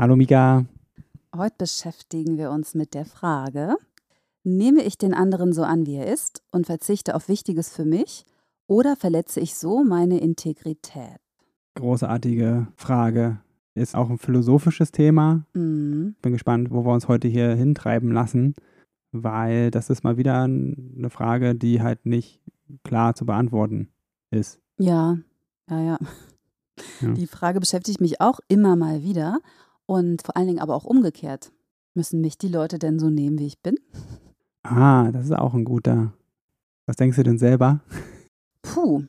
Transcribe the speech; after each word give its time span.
Hallo 0.00 0.14
Mika. 0.14 0.64
Heute 1.36 1.56
beschäftigen 1.58 2.38
wir 2.38 2.52
uns 2.52 2.76
mit 2.76 2.94
der 2.94 3.04
Frage, 3.04 3.74
nehme 4.44 4.84
ich 4.84 4.96
den 4.96 5.12
anderen 5.12 5.52
so 5.52 5.64
an, 5.64 5.86
wie 5.86 5.96
er 5.96 6.06
ist 6.06 6.40
und 6.52 6.66
verzichte 6.66 7.16
auf 7.16 7.28
Wichtiges 7.28 7.68
für 7.68 7.84
mich 7.84 8.24
oder 8.68 8.94
verletze 8.94 9.40
ich 9.40 9.56
so 9.56 9.82
meine 9.82 10.20
Integrität? 10.20 11.18
Großartige 11.74 12.68
Frage. 12.76 13.40
Ist 13.74 13.96
auch 13.96 14.08
ein 14.08 14.18
philosophisches 14.18 14.92
Thema. 14.92 15.44
Mhm. 15.54 16.14
Bin 16.22 16.32
gespannt, 16.32 16.70
wo 16.70 16.84
wir 16.84 16.92
uns 16.92 17.08
heute 17.08 17.26
hier 17.26 17.56
hintreiben 17.56 18.12
lassen, 18.12 18.54
weil 19.10 19.72
das 19.72 19.90
ist 19.90 20.04
mal 20.04 20.16
wieder 20.16 20.42
eine 20.42 21.10
Frage, 21.10 21.56
die 21.56 21.82
halt 21.82 22.06
nicht 22.06 22.40
klar 22.84 23.16
zu 23.16 23.26
beantworten 23.26 23.88
ist. 24.30 24.60
Ja, 24.78 25.18
ja, 25.68 25.80
ja. 25.80 25.98
ja. 27.00 27.10
Die 27.14 27.26
Frage 27.26 27.58
beschäftigt 27.58 28.00
mich 28.00 28.20
auch 28.20 28.38
immer 28.46 28.76
mal 28.76 29.02
wieder. 29.02 29.40
Und 29.88 30.20
vor 30.20 30.36
allen 30.36 30.48
Dingen 30.48 30.58
aber 30.58 30.74
auch 30.74 30.84
umgekehrt. 30.84 31.50
Müssen 31.94 32.20
mich 32.20 32.36
die 32.36 32.48
Leute 32.48 32.78
denn 32.78 32.98
so 32.98 33.08
nehmen, 33.08 33.38
wie 33.38 33.46
ich 33.46 33.62
bin? 33.62 33.76
Ah, 34.62 35.10
das 35.10 35.24
ist 35.24 35.32
auch 35.32 35.54
ein 35.54 35.64
guter. 35.64 36.12
Was 36.84 36.96
denkst 36.96 37.16
du 37.16 37.22
denn 37.22 37.38
selber? 37.38 37.80
Puh. 38.60 39.04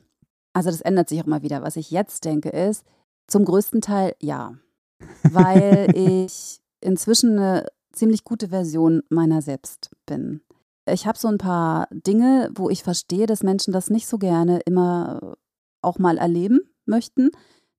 Also 0.54 0.70
das 0.70 0.80
ändert 0.80 1.10
sich 1.10 1.20
auch 1.20 1.26
mal 1.26 1.42
wieder. 1.42 1.60
Was 1.60 1.76
ich 1.76 1.90
jetzt 1.90 2.24
denke 2.24 2.48
ist, 2.48 2.86
zum 3.26 3.44
größten 3.44 3.82
Teil 3.82 4.14
ja. 4.22 4.54
Weil 5.22 5.92
ich 5.94 6.62
inzwischen 6.80 7.38
eine 7.38 7.66
ziemlich 7.92 8.24
gute 8.24 8.48
Version 8.48 9.02
meiner 9.10 9.42
selbst 9.42 9.90
bin. 10.06 10.40
Ich 10.86 11.06
habe 11.06 11.18
so 11.18 11.28
ein 11.28 11.38
paar 11.38 11.88
Dinge, 11.92 12.50
wo 12.54 12.70
ich 12.70 12.82
verstehe, 12.82 13.26
dass 13.26 13.42
Menschen 13.42 13.72
das 13.74 13.90
nicht 13.90 14.06
so 14.06 14.16
gerne 14.16 14.60
immer 14.60 15.36
auch 15.82 15.98
mal 15.98 16.16
erleben 16.16 16.60
möchten. 16.86 17.30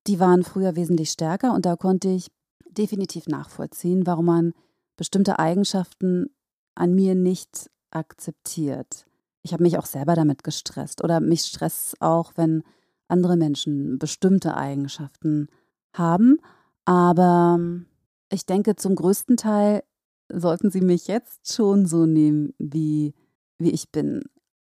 Die 0.06 0.20
waren 0.20 0.44
früher 0.44 0.76
wesentlich 0.76 1.10
stärker 1.10 1.52
und 1.52 1.66
da 1.66 1.74
konnte 1.74 2.08
ich 2.08 2.30
definitiv 2.78 3.26
nachvollziehen, 3.26 4.06
warum 4.06 4.26
man 4.26 4.52
bestimmte 4.96 5.38
Eigenschaften 5.38 6.26
an 6.74 6.94
mir 6.94 7.14
nicht 7.14 7.70
akzeptiert. 7.90 9.06
Ich 9.42 9.52
habe 9.52 9.62
mich 9.62 9.78
auch 9.78 9.86
selber 9.86 10.14
damit 10.14 10.44
gestresst 10.44 11.02
oder 11.02 11.20
mich 11.20 11.42
stresst 11.42 12.00
auch, 12.00 12.32
wenn 12.36 12.62
andere 13.08 13.36
Menschen 13.36 13.98
bestimmte 13.98 14.56
Eigenschaften 14.56 15.48
haben. 15.92 16.38
Aber 16.84 17.58
ich 18.30 18.46
denke, 18.46 18.76
zum 18.76 18.94
größten 18.94 19.36
Teil 19.36 19.82
sollten 20.32 20.70
Sie 20.70 20.80
mich 20.80 21.08
jetzt 21.08 21.52
schon 21.52 21.86
so 21.86 22.06
nehmen, 22.06 22.54
wie, 22.58 23.14
wie 23.58 23.70
ich 23.70 23.90
bin. 23.90 24.22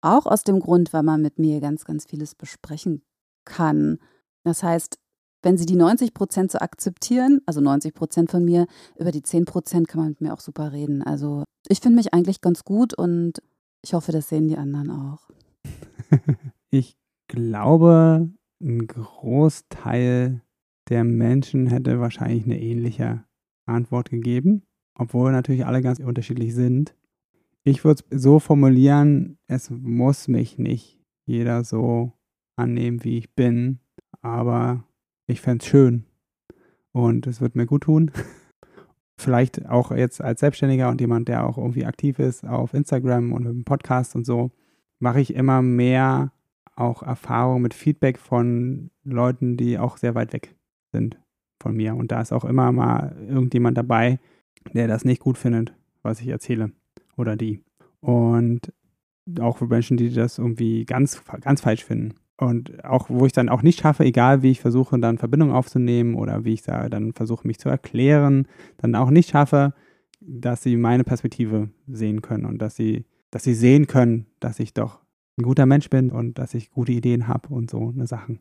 Auch 0.01 0.25
aus 0.25 0.43
dem 0.43 0.59
Grund, 0.59 0.93
weil 0.93 1.03
man 1.03 1.21
mit 1.21 1.39
mir 1.39 1.59
ganz, 1.59 1.83
ganz 1.83 2.05
vieles 2.05 2.35
besprechen 2.35 3.03
kann. 3.43 3.99
Das 4.43 4.63
heißt, 4.63 4.97
wenn 5.41 5.57
sie 5.57 5.65
die 5.65 5.75
90 5.75 6.13
Prozent 6.13 6.51
so 6.51 6.59
akzeptieren, 6.59 7.41
also 7.45 7.61
90 7.61 7.93
Prozent 7.93 8.31
von 8.31 8.43
mir, 8.43 8.67
über 8.97 9.11
die 9.11 9.21
10 9.21 9.45
Prozent 9.45 9.87
kann 9.87 10.01
man 10.01 10.09
mit 10.09 10.21
mir 10.21 10.33
auch 10.33 10.39
super 10.39 10.71
reden. 10.71 11.01
Also 11.01 11.43
ich 11.67 11.79
finde 11.79 11.97
mich 11.97 12.13
eigentlich 12.13 12.41
ganz 12.41 12.63
gut 12.63 12.93
und 12.93 13.41
ich 13.83 13.93
hoffe, 13.93 14.11
das 14.11 14.29
sehen 14.29 14.47
die 14.47 14.57
anderen 14.57 14.91
auch. 14.91 15.29
ich 16.69 16.97
glaube, 17.27 18.29
ein 18.61 18.87
Großteil 18.87 20.41
der 20.89 21.03
Menschen 21.03 21.67
hätte 21.67 21.99
wahrscheinlich 21.99 22.43
eine 22.43 22.59
ähnliche 22.59 23.23
Antwort 23.65 24.09
gegeben, 24.09 24.63
obwohl 24.95 25.31
natürlich 25.31 25.65
alle 25.65 25.81
ganz 25.81 25.99
unterschiedlich 25.99 26.53
sind. 26.53 26.95
Ich 27.63 27.83
würde 27.83 28.03
es 28.09 28.23
so 28.23 28.39
formulieren, 28.39 29.37
es 29.47 29.69
muss 29.69 30.27
mich 30.27 30.57
nicht 30.57 30.99
jeder 31.25 31.63
so 31.63 32.13
annehmen, 32.55 33.03
wie 33.03 33.17
ich 33.17 33.33
bin, 33.35 33.79
aber 34.21 34.83
ich 35.29 35.41
fände 35.41 35.63
es 35.63 35.69
schön 35.69 36.05
und 36.91 37.27
es 37.27 37.39
wird 37.39 37.55
mir 37.55 37.65
gut 37.65 37.83
tun. 37.83 38.11
Vielleicht 39.17 39.67
auch 39.67 39.91
jetzt 39.91 40.21
als 40.21 40.39
Selbstständiger 40.39 40.89
und 40.89 41.01
jemand, 41.01 41.27
der 41.27 41.45
auch 41.45 41.57
irgendwie 41.57 41.85
aktiv 41.85 42.19
ist 42.19 42.45
auf 42.45 42.73
Instagram 42.73 43.33
und 43.33 43.45
im 43.45 43.63
Podcast 43.63 44.15
und 44.15 44.25
so, 44.25 44.51
mache 44.99 45.21
ich 45.21 45.35
immer 45.35 45.61
mehr 45.61 46.31
auch 46.75 47.03
Erfahrung 47.03 47.61
mit 47.61 47.73
Feedback 47.73 48.17
von 48.17 48.89
Leuten, 49.03 49.57
die 49.57 49.77
auch 49.77 49.97
sehr 49.97 50.15
weit 50.15 50.33
weg 50.33 50.55
sind 50.91 51.19
von 51.61 51.75
mir. 51.75 51.95
Und 51.95 52.11
da 52.11 52.21
ist 52.21 52.31
auch 52.31 52.45
immer 52.45 52.71
mal 52.71 53.15
irgendjemand 53.27 53.77
dabei, 53.77 54.19
der 54.73 54.87
das 54.87 55.03
nicht 55.03 55.21
gut 55.21 55.37
findet, 55.37 55.73
was 56.01 56.21
ich 56.21 56.29
erzähle 56.29 56.71
oder 57.17 57.35
die. 57.35 57.61
Und 57.99 58.73
auch 59.39 59.57
für 59.57 59.67
Menschen, 59.67 59.97
die 59.97 60.11
das 60.11 60.37
irgendwie 60.37 60.85
ganz, 60.85 61.21
ganz 61.41 61.61
falsch 61.61 61.83
finden. 61.83 62.15
Und 62.39 62.85
auch, 62.85 63.09
wo 63.09 63.25
ich 63.25 63.33
dann 63.33 63.49
auch 63.49 63.63
nicht 63.63 63.81
schaffe, 63.81 64.05
egal 64.05 64.41
wie 64.43 64.51
ich 64.51 64.61
versuche, 64.61 64.97
dann 64.97 65.17
Verbindung 65.17 65.51
aufzunehmen 65.51 66.15
oder 66.15 66.45
wie 66.45 66.53
ich 66.53 66.61
da 66.61 66.87
dann 66.87 67.11
versuche, 67.11 67.45
mich 67.45 67.59
zu 67.59 67.67
erklären, 67.67 68.47
dann 68.77 68.95
auch 68.95 69.09
nicht 69.09 69.31
schaffe, 69.31 69.73
dass 70.21 70.63
sie 70.63 70.77
meine 70.77 71.03
Perspektive 71.03 71.67
sehen 71.87 72.21
können 72.21 72.45
und 72.45 72.59
dass 72.59 72.77
sie, 72.77 73.03
dass 73.29 73.43
sie 73.43 73.53
sehen 73.53 73.87
können, 73.87 74.25
dass 74.39 74.61
ich 74.61 74.73
doch 74.73 74.99
ein 75.37 75.43
guter 75.43 75.65
Mensch 75.65 75.89
bin 75.89 76.11
und 76.11 76.39
dass 76.39 76.53
ich 76.53 76.71
gute 76.71 76.93
Ideen 76.93 77.27
habe 77.27 77.53
und 77.53 77.69
so 77.69 77.89
eine 77.89 78.07
Sachen. 78.07 78.39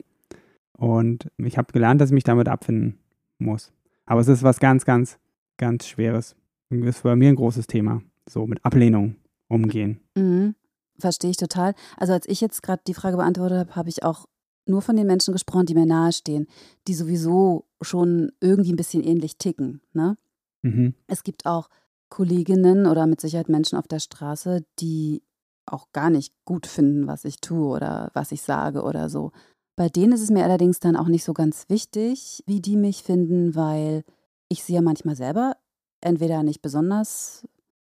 Und 0.76 1.28
ich 1.36 1.58
habe 1.58 1.72
gelernt, 1.72 2.00
dass 2.00 2.10
ich 2.10 2.14
mich 2.14 2.24
damit 2.24 2.48
abfinden 2.48 2.98
muss. 3.38 3.72
Aber 4.06 4.20
es 4.20 4.28
ist 4.28 4.44
was 4.44 4.60
ganz, 4.60 4.84
ganz, 4.84 5.18
ganz 5.56 5.88
Schweres. 5.88 6.36
Das 6.70 6.96
ist 6.96 7.02
bei 7.02 7.16
mir 7.16 7.30
ein 7.30 7.36
großes 7.36 7.66
Thema. 7.66 8.00
So 8.28 8.46
mit 8.46 8.64
Ablehnung 8.64 9.16
umgehen. 9.48 9.98
Mhm. 10.16 10.54
Verstehe 10.98 11.30
ich 11.30 11.36
total. 11.36 11.74
Also 11.96 12.12
als 12.12 12.28
ich 12.28 12.40
jetzt 12.40 12.62
gerade 12.62 12.82
die 12.86 12.94
Frage 12.94 13.16
beantwortet 13.16 13.58
habe, 13.58 13.76
habe 13.76 13.88
ich 13.88 14.02
auch 14.02 14.26
nur 14.66 14.82
von 14.82 14.96
den 14.96 15.06
Menschen 15.06 15.32
gesprochen, 15.32 15.66
die 15.66 15.74
mir 15.74 15.86
nahestehen, 15.86 16.46
die 16.86 16.94
sowieso 16.94 17.64
schon 17.80 18.32
irgendwie 18.40 18.72
ein 18.72 18.76
bisschen 18.76 19.02
ähnlich 19.02 19.38
ticken. 19.38 19.80
Ne? 19.92 20.16
Mhm. 20.62 20.94
Es 21.06 21.22
gibt 21.22 21.46
auch 21.46 21.68
Kolleginnen 22.10 22.86
oder 22.86 23.06
mit 23.06 23.20
Sicherheit 23.20 23.48
Menschen 23.48 23.78
auf 23.78 23.88
der 23.88 24.00
Straße, 24.00 24.64
die 24.78 25.22
auch 25.66 25.92
gar 25.92 26.10
nicht 26.10 26.32
gut 26.44 26.66
finden, 26.66 27.06
was 27.06 27.24
ich 27.24 27.40
tue 27.40 27.68
oder 27.68 28.10
was 28.14 28.32
ich 28.32 28.42
sage 28.42 28.82
oder 28.82 29.08
so. 29.08 29.32
Bei 29.76 29.88
denen 29.88 30.12
ist 30.12 30.22
es 30.22 30.30
mir 30.30 30.44
allerdings 30.44 30.80
dann 30.80 30.96
auch 30.96 31.08
nicht 31.08 31.24
so 31.24 31.32
ganz 31.32 31.66
wichtig, 31.68 32.42
wie 32.46 32.60
die 32.60 32.76
mich 32.76 33.02
finden, 33.02 33.54
weil 33.54 34.04
ich 34.48 34.64
sie 34.64 34.74
ja 34.74 34.82
manchmal 34.82 35.14
selber 35.14 35.56
entweder 36.00 36.42
nicht 36.42 36.62
besonders 36.62 37.46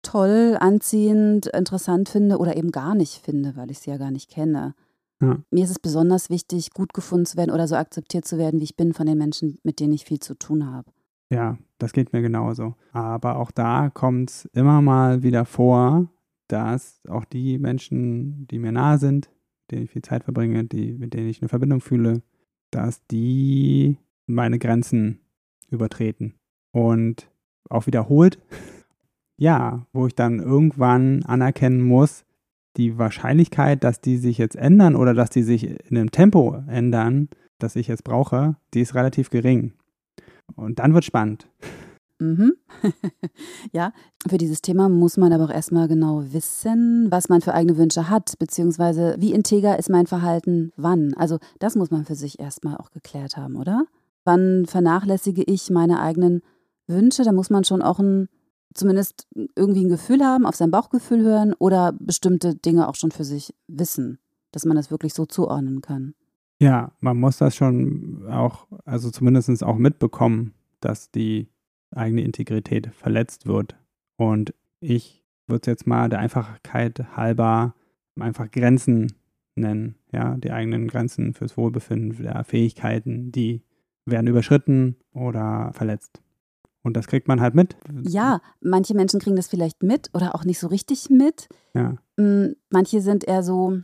toll, 0.08 0.56
anziehend, 0.60 1.48
interessant 1.48 2.08
finde 2.08 2.38
oder 2.38 2.56
eben 2.56 2.72
gar 2.72 2.96
nicht 2.96 3.22
finde, 3.24 3.58
weil 3.58 3.72
ich 3.72 3.80
sie 3.80 3.90
ja 3.90 3.98
gar 3.98 4.12
nicht 4.12 4.30
kenne. 4.30 4.74
Ja. 5.22 5.40
Mir 5.52 5.64
ist 5.66 5.72
es 5.72 5.80
besonders 5.80 6.30
wichtig, 6.30 6.72
gut 6.72 6.94
gefunden 6.94 7.26
zu 7.26 7.38
werden 7.38 7.52
oder 7.52 7.68
so 7.68 7.76
akzeptiert 7.76 8.26
zu 8.26 8.38
werden, 8.38 8.60
wie 8.62 8.66
ich 8.66 8.78
bin 8.78 8.94
von 8.94 9.06
den 9.06 9.18
Menschen, 9.18 9.60
mit 9.64 9.80
denen 9.80 9.94
ich 9.94 10.06
viel 10.06 10.20
zu 10.20 10.36
tun 10.36 10.66
habe. 10.66 10.90
Ja, 11.30 11.58
das 11.78 11.92
geht 11.92 12.14
mir 12.14 12.22
genauso. 12.22 12.76
Aber 12.94 13.38
auch 13.38 13.52
da 13.52 13.90
kommt 13.90 14.30
es 14.30 14.46
immer 14.54 14.82
mal 14.82 15.24
wieder 15.24 15.44
vor, 15.44 16.08
dass 16.48 17.02
auch 17.10 17.26
die 17.26 17.58
Menschen, 17.58 18.48
die 18.48 18.60
mir 18.60 18.72
nahe 18.72 19.00
sind, 19.00 19.30
denen 19.72 19.84
ich 19.84 19.92
viel 19.92 20.04
Zeit 20.04 20.24
verbringe, 20.24 20.64
die, 20.64 20.94
mit 20.94 21.14
denen 21.14 21.28
ich 21.28 21.42
eine 21.42 21.50
Verbindung 21.50 21.82
fühle, 21.82 22.22
dass 22.72 23.06
die 23.08 23.98
meine 24.26 24.58
Grenzen 24.58 25.20
übertreten. 25.70 26.36
Und 26.72 27.30
auch 27.70 27.88
wiederholt 27.88 28.40
ja, 29.38 29.86
wo 29.94 30.08
ich 30.08 30.16
dann 30.16 30.40
irgendwann 30.40 31.24
anerkennen 31.24 31.82
muss, 31.82 32.26
die 32.76 32.98
Wahrscheinlichkeit, 32.98 33.84
dass 33.84 34.02
die 34.02 34.18
sich 34.18 34.38
jetzt 34.38 34.56
ändern 34.56 34.96
oder 34.96 35.14
dass 35.14 35.30
die 35.30 35.44
sich 35.44 35.64
in 35.90 35.98
einem 35.98 36.12
Tempo 36.12 36.56
ändern, 36.68 37.30
das 37.60 37.76
ich 37.76 37.88
jetzt 37.88 38.04
brauche, 38.04 38.56
die 38.74 38.82
ist 38.82 38.96
relativ 38.96 39.30
gering. 39.30 39.74
Und 40.56 40.80
dann 40.80 40.94
wird 40.94 41.06
spannend. 41.06 41.48
Mhm. 42.20 42.54
ja, 43.72 43.94
für 44.28 44.38
dieses 44.38 44.62
Thema 44.62 44.90
muss 44.90 45.18
man 45.18 45.34
aber 45.34 45.46
auch 45.46 45.54
erstmal 45.54 45.88
genau 45.88 46.24
wissen, 46.32 47.08
was 47.12 47.30
man 47.30 47.42
für 47.42 47.54
eigene 47.54 47.78
Wünsche 47.78 48.10
hat, 48.10 48.34
beziehungsweise 48.40 49.16
wie 49.20 49.34
integer 49.34 49.78
ist 49.78 49.90
mein 49.90 50.08
Verhalten 50.08 50.72
wann. 50.78 51.14
Also 51.16 51.38
das 51.60 51.76
muss 51.76 51.92
man 51.92 52.06
für 52.06 52.16
sich 52.16 52.40
erstmal 52.40 52.78
auch 52.78 52.92
geklärt 52.92 53.38
haben, 53.38 53.56
oder? 53.56 53.86
Wann 54.24 54.66
vernachlässige 54.66 55.44
ich 55.44 55.70
meine 55.70 56.02
eigenen 56.02 56.42
Wünsche? 56.88 57.24
Da 57.24 57.32
muss 57.32 57.50
man 57.50 57.64
schon 57.64 57.82
auch 57.82 58.00
ein 58.00 58.30
zumindest 58.74 59.28
irgendwie 59.56 59.86
ein 59.86 59.90
Gefühl 59.90 60.24
haben, 60.24 60.46
auf 60.46 60.56
sein 60.56 60.72
Bauchgefühl 60.72 61.22
hören 61.22 61.54
oder 61.58 61.94
bestimmte 62.00 62.56
Dinge 62.56 62.88
auch 62.88 62.96
schon 62.96 63.12
für 63.12 63.24
sich 63.24 63.54
wissen, 63.68 64.20
dass 64.52 64.66
man 64.66 64.78
das 64.78 64.92
wirklich 64.92 65.14
so 65.14 65.26
zuordnen 65.26 65.82
kann. 65.82 66.14
Ja, 66.60 66.92
man 67.00 67.18
muss 67.18 67.38
das 67.38 67.56
schon 67.56 68.28
auch, 68.30 68.68
also 68.86 69.12
zumindest 69.12 69.64
auch 69.64 69.78
mitbekommen, 69.78 70.54
dass 70.80 71.12
die 71.12 71.50
eigene 71.92 72.22
Integrität 72.22 72.88
verletzt 72.94 73.46
wird. 73.46 73.76
Und 74.18 74.54
ich 74.80 75.24
würde 75.48 75.62
es 75.62 75.68
jetzt 75.68 75.88
mal 75.88 76.10
der 76.10 76.20
Einfachheit 76.20 77.16
halber 77.16 77.76
einfach 78.20 78.50
Grenzen 78.50 79.14
nennen. 79.56 79.96
Ja, 80.12 80.36
die 80.38 80.52
eigenen 80.52 80.88
Grenzen 80.88 81.34
fürs 81.34 81.58
Wohlbefinden 81.58 82.24
der 82.24 82.44
Fähigkeiten, 82.44 83.32
die 83.32 83.62
werden 84.06 84.28
überschritten 84.28 84.98
oder 85.14 85.72
verletzt. 85.74 86.22
Und 86.88 86.96
das 86.96 87.08
kriegt 87.08 87.28
man 87.28 87.42
halt 87.42 87.54
mit. 87.54 87.76
Ja, 88.04 88.40
manche 88.62 88.96
Menschen 88.96 89.20
kriegen 89.20 89.36
das 89.36 89.48
vielleicht 89.48 89.84
mit 89.84 90.10
oder 90.14 90.36
auch 90.36 90.46
nicht 90.46 90.58
so 90.58 90.68
richtig 90.68 91.10
mit. 91.10 91.50
Ja. 91.74 91.98
Mm, 92.16 92.54
manche 92.70 93.02
sind 93.02 93.28
eher 93.28 93.44
so 93.44 93.80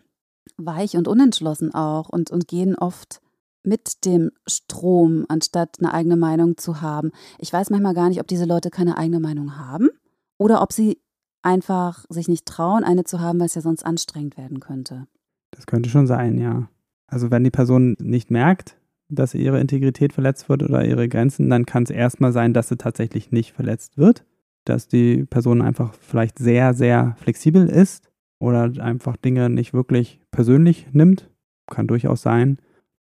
weich 0.55 0.95
und 0.95 1.09
unentschlossen 1.09 1.73
auch 1.73 2.07
und, 2.07 2.31
und 2.31 2.47
gehen 2.47 2.75
oft 2.75 3.19
mit 3.61 4.05
dem 4.05 4.31
Strom, 4.47 5.25
anstatt 5.27 5.79
eine 5.79 5.93
eigene 5.93 6.15
Meinung 6.15 6.57
zu 6.57 6.81
haben. 6.81 7.11
Ich 7.39 7.51
weiß 7.51 7.71
manchmal 7.71 7.93
gar 7.93 8.07
nicht, 8.07 8.21
ob 8.21 8.27
diese 8.27 8.45
Leute 8.45 8.69
keine 8.69 8.97
eigene 8.97 9.19
Meinung 9.19 9.57
haben 9.57 9.89
oder 10.37 10.61
ob 10.61 10.71
sie 10.71 11.01
einfach 11.41 12.05
sich 12.07 12.29
nicht 12.29 12.45
trauen, 12.45 12.85
eine 12.85 13.03
zu 13.03 13.19
haben, 13.19 13.37
weil 13.37 13.47
es 13.47 13.55
ja 13.55 13.61
sonst 13.61 13.85
anstrengend 13.85 14.37
werden 14.37 14.61
könnte. 14.61 15.07
Das 15.51 15.65
könnte 15.65 15.89
schon 15.89 16.07
sein, 16.07 16.37
ja. 16.37 16.69
Also 17.07 17.31
wenn 17.31 17.43
die 17.43 17.51
Person 17.51 17.97
nicht 17.99 18.31
merkt, 18.31 18.77
dass 19.09 19.33
ihre 19.33 19.59
Integrität 19.59 20.13
verletzt 20.13 20.49
wird 20.49 20.63
oder 20.63 20.85
ihre 20.85 21.07
Grenzen, 21.07 21.49
dann 21.49 21.65
kann 21.65 21.83
es 21.83 21.89
erstmal 21.89 22.31
sein, 22.31 22.53
dass 22.53 22.69
sie 22.69 22.77
tatsächlich 22.77 23.31
nicht 23.31 23.53
verletzt 23.53 23.97
wird. 23.97 24.25
Dass 24.65 24.87
die 24.87 25.25
Person 25.25 25.61
einfach 25.61 25.93
vielleicht 25.93 26.39
sehr, 26.39 26.73
sehr 26.73 27.15
flexibel 27.19 27.67
ist 27.67 28.11
oder 28.39 28.71
einfach 28.81 29.17
Dinge 29.17 29.49
nicht 29.49 29.73
wirklich 29.73 30.21
persönlich 30.31 30.87
nimmt. 30.93 31.29
Kann 31.67 31.87
durchaus 31.87 32.21
sein. 32.21 32.57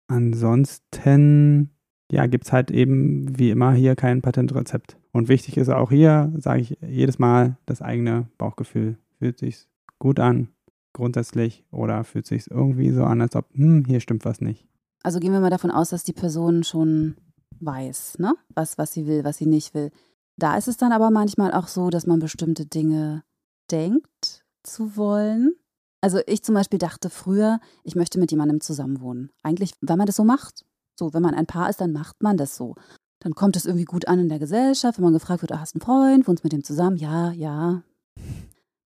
Ansonsten, 0.07 1.69
ja, 2.11 2.25
gibt 2.27 2.45
es 2.45 2.53
halt 2.53 2.71
eben 2.71 3.37
wie 3.37 3.49
immer 3.49 3.73
hier 3.73 3.95
kein 3.95 4.21
Patentrezept. 4.21 4.97
Und 5.11 5.29
wichtig 5.29 5.57
ist 5.57 5.69
auch 5.69 5.91
hier, 5.91 6.31
sage 6.37 6.61
ich 6.61 6.77
jedes 6.81 7.19
Mal, 7.19 7.57
das 7.65 7.81
eigene 7.81 8.27
Bauchgefühl. 8.37 8.97
Fühlt 9.19 9.37
sich 9.37 9.67
gut 9.99 10.19
an, 10.19 10.49
grundsätzlich, 10.93 11.65
oder 11.71 12.03
fühlt 12.03 12.25
sich 12.25 12.49
irgendwie 12.49 12.91
so 12.91 13.03
an, 13.03 13.21
als 13.21 13.35
ob, 13.35 13.53
hm, 13.53 13.85
hier 13.85 13.99
stimmt 13.99 14.25
was 14.25 14.41
nicht. 14.41 14.67
Also 15.03 15.19
gehen 15.19 15.33
wir 15.33 15.39
mal 15.39 15.49
davon 15.49 15.71
aus, 15.71 15.89
dass 15.89 16.03
die 16.03 16.13
Person 16.13 16.63
schon 16.63 17.15
weiß, 17.59 18.19
ne? 18.19 18.35
Was, 18.53 18.77
was 18.77 18.93
sie 18.93 19.07
will, 19.07 19.23
was 19.23 19.37
sie 19.37 19.45
nicht 19.45 19.73
will. 19.73 19.91
Da 20.37 20.57
ist 20.57 20.67
es 20.67 20.77
dann 20.77 20.91
aber 20.91 21.11
manchmal 21.11 21.53
auch 21.53 21.67
so, 21.67 21.89
dass 21.89 22.07
man 22.07 22.19
bestimmte 22.19 22.65
Dinge 22.65 23.23
denkt 23.69 24.43
zu 24.63 24.95
wollen. 24.97 25.53
Also 26.01 26.19
ich 26.25 26.43
zum 26.43 26.55
Beispiel 26.55 26.79
dachte 26.79 27.09
früher, 27.09 27.59
ich 27.83 27.95
möchte 27.95 28.19
mit 28.19 28.31
jemandem 28.31 28.59
zusammenwohnen. 28.61 29.31
Eigentlich, 29.43 29.73
wenn 29.81 29.97
man 29.97 30.07
das 30.07 30.15
so 30.15 30.23
macht. 30.23 30.65
So, 30.97 31.13
wenn 31.13 31.21
man 31.21 31.35
ein 31.35 31.45
Paar 31.45 31.69
ist, 31.69 31.81
dann 31.81 31.93
macht 31.93 32.21
man 32.21 32.37
das 32.37 32.55
so. 32.55 32.75
Dann 33.19 33.33
kommt 33.35 33.55
es 33.55 33.65
irgendwie 33.65 33.85
gut 33.85 34.07
an 34.07 34.19
in 34.19 34.29
der 34.29 34.39
Gesellschaft, 34.39 34.97
wenn 34.97 35.05
man 35.05 35.13
gefragt 35.13 35.43
wird, 35.43 35.51
ah, 35.51 35.59
hast 35.59 35.75
du 35.75 35.79
einen 35.79 35.85
Freund, 35.85 36.27
wohnst 36.27 36.43
mit 36.43 36.53
dem 36.53 36.63
zusammen? 36.63 36.97
Ja, 36.97 37.31
ja. 37.31 37.83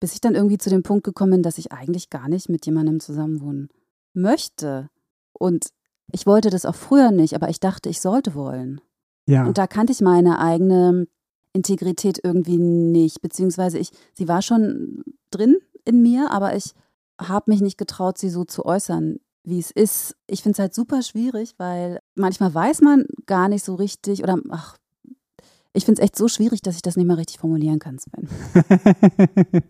Bis 0.02 0.14
ich 0.14 0.22
dann 0.22 0.36
irgendwie 0.36 0.58
zu 0.58 0.70
dem 0.70 0.84
Punkt 0.84 1.06
gekommen 1.06 1.32
bin, 1.32 1.44
dass 1.44 1.58
ich 1.58 1.72
eigentlich 1.72 2.10
gar 2.10 2.28
nicht 2.28 2.50
mit 2.50 2.66
jemandem 2.66 3.00
zusammenwohnen 3.00 3.70
möchte. 4.14 4.90
Und 5.32 5.68
ich 6.12 6.26
wollte 6.26 6.50
das 6.50 6.66
auch 6.66 6.76
früher 6.76 7.12
nicht, 7.12 7.34
aber 7.34 7.50
ich 7.50 7.60
dachte, 7.60 7.90
ich 7.90 8.02
sollte 8.02 8.36
wollen. 8.36 8.82
Ja. 9.28 9.46
Und 9.46 9.58
da 9.58 9.68
kannte 9.68 9.92
ich 9.92 10.02
meine 10.02 10.40
eigene 10.40 11.08
Integrität 11.54 12.20
irgendwie 12.24 12.58
nicht, 12.58 13.22
beziehungsweise 13.22 13.80
ich, 13.80 13.92
sie 14.14 14.28
war 14.28 14.42
schon 14.42 15.04
drin 15.32 15.58
in 15.86 16.02
mir, 16.02 16.32
aber 16.32 16.56
ich 16.56 16.74
habe 17.20 17.52
mich 17.52 17.62
nicht 17.62 17.78
getraut, 17.78 18.18
sie 18.18 18.30
so 18.30 18.44
zu 18.44 18.66
äußern, 18.66 19.20
wie 19.44 19.60
es 19.60 19.72
ist. 19.72 20.16
Ich 20.28 20.44
finde 20.44 20.54
es 20.54 20.60
halt 20.60 20.74
super 20.74 21.02
schwierig, 21.02 21.56
weil 21.58 22.00
manchmal 22.16 22.54
weiß 22.54 22.82
man 22.82 23.06
gar 23.26 23.48
nicht 23.48 23.64
so 23.64 23.76
richtig 23.76 24.22
oder 24.22 24.38
ach, 24.50 24.78
ich 25.74 25.86
finde 25.86 26.02
es 26.02 26.06
echt 26.06 26.18
so 26.18 26.28
schwierig, 26.28 26.62
dass 26.62 26.76
ich 26.76 26.82
das 26.82 26.96
nicht 26.96 27.06
mehr 27.06 27.18
richtig 27.18 27.40
formulieren 27.40 27.80
kann, 27.80 28.00
Sven. 28.00 28.30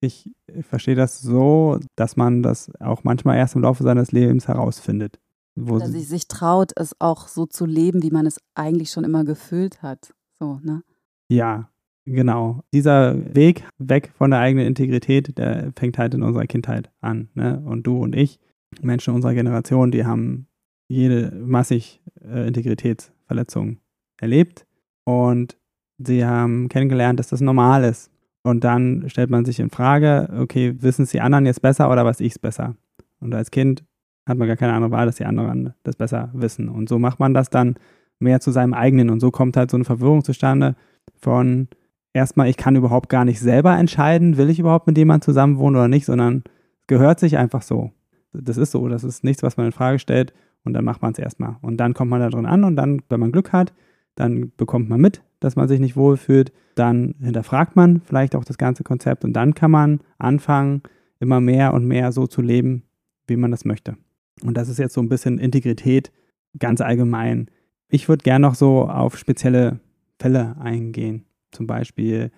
ich 0.00 0.30
verstehe 0.62 0.94
das 0.94 1.20
so, 1.20 1.78
dass 1.96 2.16
man 2.16 2.42
das 2.42 2.70
auch 2.80 3.04
manchmal 3.04 3.36
erst 3.36 3.54
im 3.54 3.62
Laufe 3.62 3.82
seines 3.82 4.12
Lebens 4.12 4.48
herausfindet. 4.48 5.18
Wo 5.56 5.78
dass 5.78 5.92
sie 5.92 6.00
sich 6.00 6.26
traut, 6.26 6.72
es 6.76 7.00
auch 7.00 7.28
so 7.28 7.46
zu 7.46 7.64
leben, 7.64 8.02
wie 8.02 8.10
man 8.10 8.26
es 8.26 8.40
eigentlich 8.54 8.90
schon 8.90 9.04
immer 9.04 9.24
gefühlt 9.24 9.82
hat. 9.82 10.12
So, 10.38 10.60
ne? 10.62 10.82
Ja, 11.28 11.70
genau. 12.04 12.62
Dieser 12.72 13.34
Weg 13.34 13.64
weg 13.78 14.12
von 14.16 14.30
der 14.30 14.40
eigenen 14.40 14.66
Integrität, 14.66 15.38
der 15.38 15.72
fängt 15.76 15.96
halt 15.98 16.14
in 16.14 16.22
unserer 16.22 16.46
Kindheit 16.46 16.90
an. 17.00 17.28
Ne? 17.34 17.62
Und 17.64 17.86
du 17.86 17.98
und 17.98 18.16
ich, 18.16 18.40
Menschen 18.82 19.14
unserer 19.14 19.34
Generation, 19.34 19.92
die 19.92 20.04
haben 20.04 20.48
jede 20.88 21.30
massig 21.36 22.02
äh, 22.20 22.48
Integritätsverletzungen 22.48 23.80
erlebt 24.18 24.66
und 25.04 25.56
sie 25.98 26.24
haben 26.24 26.68
kennengelernt, 26.68 27.20
dass 27.20 27.28
das 27.28 27.40
normal 27.40 27.84
ist. 27.84 28.10
Und 28.42 28.64
dann 28.64 29.08
stellt 29.08 29.30
man 29.30 29.44
sich 29.44 29.58
in 29.60 29.70
Frage, 29.70 30.28
okay, 30.38 30.74
wissen 30.80 31.02
es 31.04 31.10
die 31.10 31.20
anderen 31.20 31.46
jetzt 31.46 31.62
besser 31.62 31.90
oder 31.90 32.04
was 32.04 32.20
ich 32.20 32.32
es 32.32 32.38
besser? 32.38 32.76
Und 33.20 33.34
als 33.34 33.50
Kind 33.50 33.84
hat 34.26 34.38
man 34.38 34.48
gar 34.48 34.56
keine 34.56 34.72
andere 34.72 34.90
Wahl, 34.90 35.06
dass 35.06 35.16
die 35.16 35.24
anderen 35.24 35.74
das 35.82 35.96
besser 35.96 36.30
wissen. 36.32 36.68
Und 36.68 36.88
so 36.88 36.98
macht 36.98 37.20
man 37.20 37.34
das 37.34 37.50
dann 37.50 37.76
mehr 38.18 38.40
zu 38.40 38.50
seinem 38.50 38.74
eigenen. 38.74 39.10
Und 39.10 39.20
so 39.20 39.30
kommt 39.30 39.56
halt 39.56 39.70
so 39.70 39.76
eine 39.76 39.84
Verwirrung 39.84 40.24
zustande 40.24 40.76
von 41.16 41.68
erstmal, 42.12 42.48
ich 42.48 42.56
kann 42.56 42.76
überhaupt 42.76 43.08
gar 43.08 43.24
nicht 43.24 43.40
selber 43.40 43.76
entscheiden, 43.76 44.36
will 44.36 44.48
ich 44.48 44.58
überhaupt 44.58 44.86
mit 44.86 44.96
jemandem 44.96 45.26
zusammenwohnen 45.26 45.76
oder 45.76 45.88
nicht, 45.88 46.06
sondern 46.06 46.44
gehört 46.86 47.20
sich 47.20 47.36
einfach 47.36 47.62
so. 47.62 47.92
Das 48.32 48.56
ist 48.56 48.70
so, 48.70 48.88
das 48.88 49.04
ist 49.04 49.24
nichts, 49.24 49.42
was 49.42 49.56
man 49.56 49.66
in 49.66 49.72
Frage 49.72 49.98
stellt 49.98 50.32
und 50.64 50.72
dann 50.72 50.84
macht 50.84 51.02
man 51.02 51.12
es 51.12 51.18
erstmal. 51.18 51.56
Und 51.60 51.76
dann 51.76 51.94
kommt 51.94 52.10
man 52.10 52.20
da 52.20 52.30
drin 52.30 52.46
an 52.46 52.64
und 52.64 52.76
dann, 52.76 53.02
wenn 53.08 53.20
man 53.20 53.32
Glück 53.32 53.52
hat, 53.52 53.74
dann 54.14 54.52
bekommt 54.56 54.88
man 54.88 55.00
mit, 55.00 55.22
dass 55.40 55.56
man 55.56 55.68
sich 55.68 55.80
nicht 55.80 55.96
wohlfühlt, 55.96 56.52
dann 56.74 57.14
hinterfragt 57.20 57.76
man 57.76 58.00
vielleicht 58.00 58.34
auch 58.34 58.44
das 58.44 58.58
ganze 58.58 58.84
Konzept 58.84 59.24
und 59.24 59.32
dann 59.34 59.54
kann 59.54 59.70
man 59.70 60.00
anfangen, 60.18 60.82
immer 61.20 61.40
mehr 61.40 61.74
und 61.74 61.86
mehr 61.86 62.12
so 62.12 62.26
zu 62.26 62.42
leben, 62.42 62.82
wie 63.26 63.36
man 63.36 63.50
das 63.50 63.64
möchte. 63.64 63.96
Und 64.42 64.56
das 64.56 64.68
ist 64.68 64.78
jetzt 64.78 64.94
so 64.94 65.00
ein 65.00 65.08
bisschen 65.08 65.38
Integrität 65.38 66.12
ganz 66.58 66.80
allgemein. 66.80 67.50
Ich 67.88 68.08
würde 68.08 68.22
gerne 68.22 68.46
noch 68.46 68.54
so 68.54 68.88
auf 68.88 69.16
spezielle 69.16 69.80
Fälle 70.18 70.56
eingehen. 70.58 71.24
Zum 71.52 71.66
Beispiel, 71.66 72.30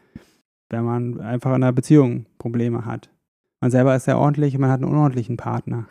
wenn 0.68 0.84
man 0.84 1.20
einfach 1.20 1.50
in 1.50 1.62
einer 1.62 1.72
Beziehung 1.72 2.26
Probleme 2.38 2.84
hat. 2.84 3.10
Man 3.60 3.70
selber 3.70 3.96
ist 3.96 4.04
sehr 4.04 4.18
ordentlich 4.18 4.56
man 4.58 4.70
hat 4.70 4.82
einen 4.82 4.90
unordentlichen 4.90 5.36
Partner. 5.36 5.86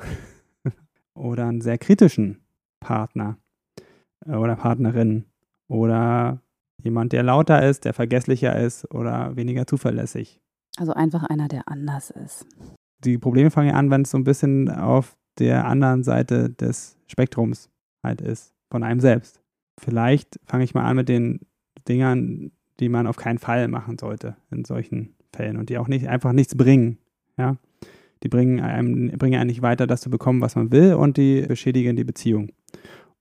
oder 1.16 1.48
einen 1.48 1.62
sehr 1.62 1.78
kritischen 1.78 2.42
Partner 2.80 3.38
äh, 4.26 4.36
oder 4.36 4.56
Partnerin. 4.56 5.26
Oder 5.68 6.42
jemand, 6.84 7.14
der 7.14 7.24
lauter 7.24 7.68
ist, 7.68 7.86
der 7.86 7.94
vergesslicher 7.94 8.58
ist 8.58 8.92
oder 8.94 9.36
weniger 9.36 9.66
zuverlässig. 9.66 10.40
Also 10.78 10.94
einfach 10.94 11.24
einer, 11.24 11.48
der 11.48 11.68
anders 11.68 12.12
ist. 12.12 12.46
Die 13.04 13.18
Probleme 13.18 13.50
fangen 13.50 13.70
ja 13.70 13.76
an, 13.76 13.90
wenn 13.90 14.02
es 14.02 14.12
so 14.12 14.18
ein 14.18 14.24
bisschen 14.24 14.70
auf 14.70 15.18
der 15.40 15.66
anderen 15.66 16.04
Seite 16.04 16.50
des 16.50 16.98
Spektrums 17.08 17.70
halt 18.04 18.22
ist, 18.22 18.54
von 18.70 18.84
einem 18.84 19.00
selbst. 19.00 19.42
Vielleicht 19.80 20.40
fange 20.46 20.64
ich 20.64 20.74
mal 20.74 20.86
an 20.86 20.96
mit 20.96 21.10
den 21.10 21.42
Dingern, 21.88 22.52
die 22.80 22.90
man 22.90 23.08
auf 23.08 23.18
keinen 23.18 23.40
Fall 23.40 23.68
machen 23.68 23.98
sollte 23.98 24.38
in 24.52 24.66
solchen 24.66 25.16
Fällen 25.36 25.58
und 25.58 25.70
die 25.70 25.78
auch 25.78 25.88
nicht 25.88 26.08
einfach 26.08 26.32
nichts 26.32 26.56
bringen. 26.56 26.98
Ja? 27.38 27.58
Die 28.24 28.30
bringen 28.30 28.60
einem, 28.60 29.10
bringen 29.18 29.40
einen 29.40 29.50
nicht 29.50 29.62
weiter, 29.62 29.88
das 29.88 30.02
zu 30.02 30.10
bekommen, 30.10 30.42
was 30.42 30.56
man 30.56 30.72
will 30.72 30.94
und 30.94 31.18
die 31.18 31.42
beschädigen 31.42 31.96
die 31.96 32.04
Beziehung. 32.04 32.52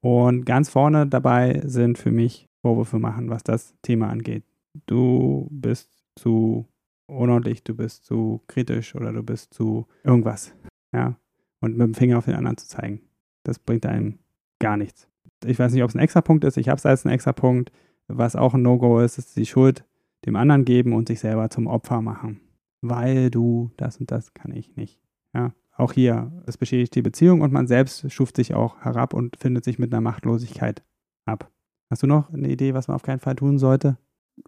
Und 0.00 0.44
ganz 0.44 0.68
vorne 0.68 1.06
dabei 1.06 1.62
sind 1.64 1.98
für 1.98 2.10
mich 2.10 2.48
Vorwürfe 2.62 2.98
machen, 2.98 3.30
was 3.30 3.42
das 3.42 3.74
Thema 3.82 4.08
angeht. 4.10 4.44
Du 4.86 5.48
bist 5.50 6.04
zu 6.16 6.66
unordentlich, 7.06 7.62
du 7.64 7.74
bist 7.74 8.04
zu 8.04 8.42
kritisch 8.46 8.94
oder 8.94 9.12
du 9.12 9.22
bist 9.22 9.52
zu 9.52 9.86
irgendwas. 10.04 10.54
Ja, 10.94 11.16
und 11.64 11.76
mit 11.76 11.86
dem 11.86 11.94
Finger 11.94 12.18
auf 12.18 12.26
den 12.26 12.34
anderen 12.34 12.56
zu 12.56 12.68
zeigen. 12.68 13.00
Das 13.42 13.58
bringt 13.58 13.86
einem 13.86 14.18
gar 14.58 14.76
nichts. 14.76 15.08
Ich 15.44 15.58
weiß 15.58 15.72
nicht, 15.72 15.82
ob 15.82 15.90
es 15.90 15.96
ein 15.96 16.00
extra 16.00 16.20
Punkt 16.20 16.44
ist. 16.44 16.56
Ich 16.56 16.68
habe 16.68 16.78
es 16.78 16.86
als 16.86 17.04
einen 17.04 17.14
extra 17.14 17.32
Punkt. 17.32 17.72
Was 18.06 18.36
auch 18.36 18.54
ein 18.54 18.62
No-Go 18.62 19.00
ist, 19.00 19.18
ist 19.18 19.36
die 19.36 19.46
Schuld 19.46 19.84
dem 20.24 20.36
anderen 20.36 20.64
geben 20.64 20.92
und 20.92 21.08
sich 21.08 21.20
selber 21.20 21.50
zum 21.50 21.66
Opfer 21.66 22.00
machen. 22.00 22.40
Weil 22.80 23.30
du 23.30 23.70
das 23.76 23.98
und 23.98 24.10
das 24.10 24.34
kann 24.34 24.52
ich 24.52 24.76
nicht. 24.76 25.00
Ja, 25.34 25.52
auch 25.76 25.92
hier, 25.92 26.32
es 26.46 26.56
beschädigt 26.56 26.94
die 26.94 27.02
Beziehung 27.02 27.40
und 27.40 27.52
man 27.52 27.66
selbst 27.66 28.10
schuft 28.12 28.36
sich 28.36 28.54
auch 28.54 28.80
herab 28.80 29.12
und 29.14 29.36
findet 29.36 29.64
sich 29.64 29.78
mit 29.78 29.92
einer 29.92 30.00
Machtlosigkeit 30.00 30.82
ab. 31.24 31.50
Hast 31.90 32.02
du 32.02 32.06
noch 32.06 32.32
eine 32.32 32.48
Idee, 32.48 32.74
was 32.74 32.88
man 32.88 32.94
auf 32.94 33.02
keinen 33.02 33.20
Fall 33.20 33.36
tun 33.36 33.58
sollte? 33.58 33.98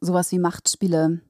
Sowas 0.01 0.33
wie 0.33 0.39
Machtspiele. 0.39 1.21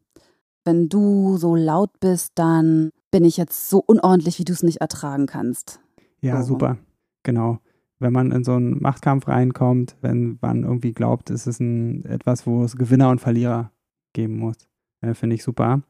Wenn 0.64 0.88
du 0.88 1.36
so 1.36 1.54
laut 1.54 2.00
bist, 2.00 2.32
dann 2.34 2.90
bin 3.16 3.24
ich 3.24 3.38
jetzt 3.38 3.70
so 3.70 3.78
unordentlich, 3.78 4.38
wie 4.38 4.44
du 4.44 4.52
es 4.52 4.62
nicht 4.62 4.82
ertragen 4.82 5.24
kannst. 5.24 5.80
Ja, 6.20 6.42
so. 6.42 6.48
super. 6.48 6.76
Genau. 7.22 7.60
Wenn 7.98 8.12
man 8.12 8.30
in 8.30 8.44
so 8.44 8.52
einen 8.52 8.78
Machtkampf 8.82 9.26
reinkommt, 9.26 9.96
wenn 10.02 10.36
man 10.42 10.64
irgendwie 10.64 10.92
glaubt, 10.92 11.30
es 11.30 11.46
ist 11.46 11.58
ein, 11.58 12.04
etwas, 12.04 12.46
wo 12.46 12.62
es 12.62 12.76
Gewinner 12.76 13.08
und 13.08 13.22
Verlierer 13.22 13.72
geben 14.12 14.36
muss. 14.36 14.56
Äh, 15.00 15.14
Finde 15.14 15.34
ich 15.34 15.42
super. 15.42 15.80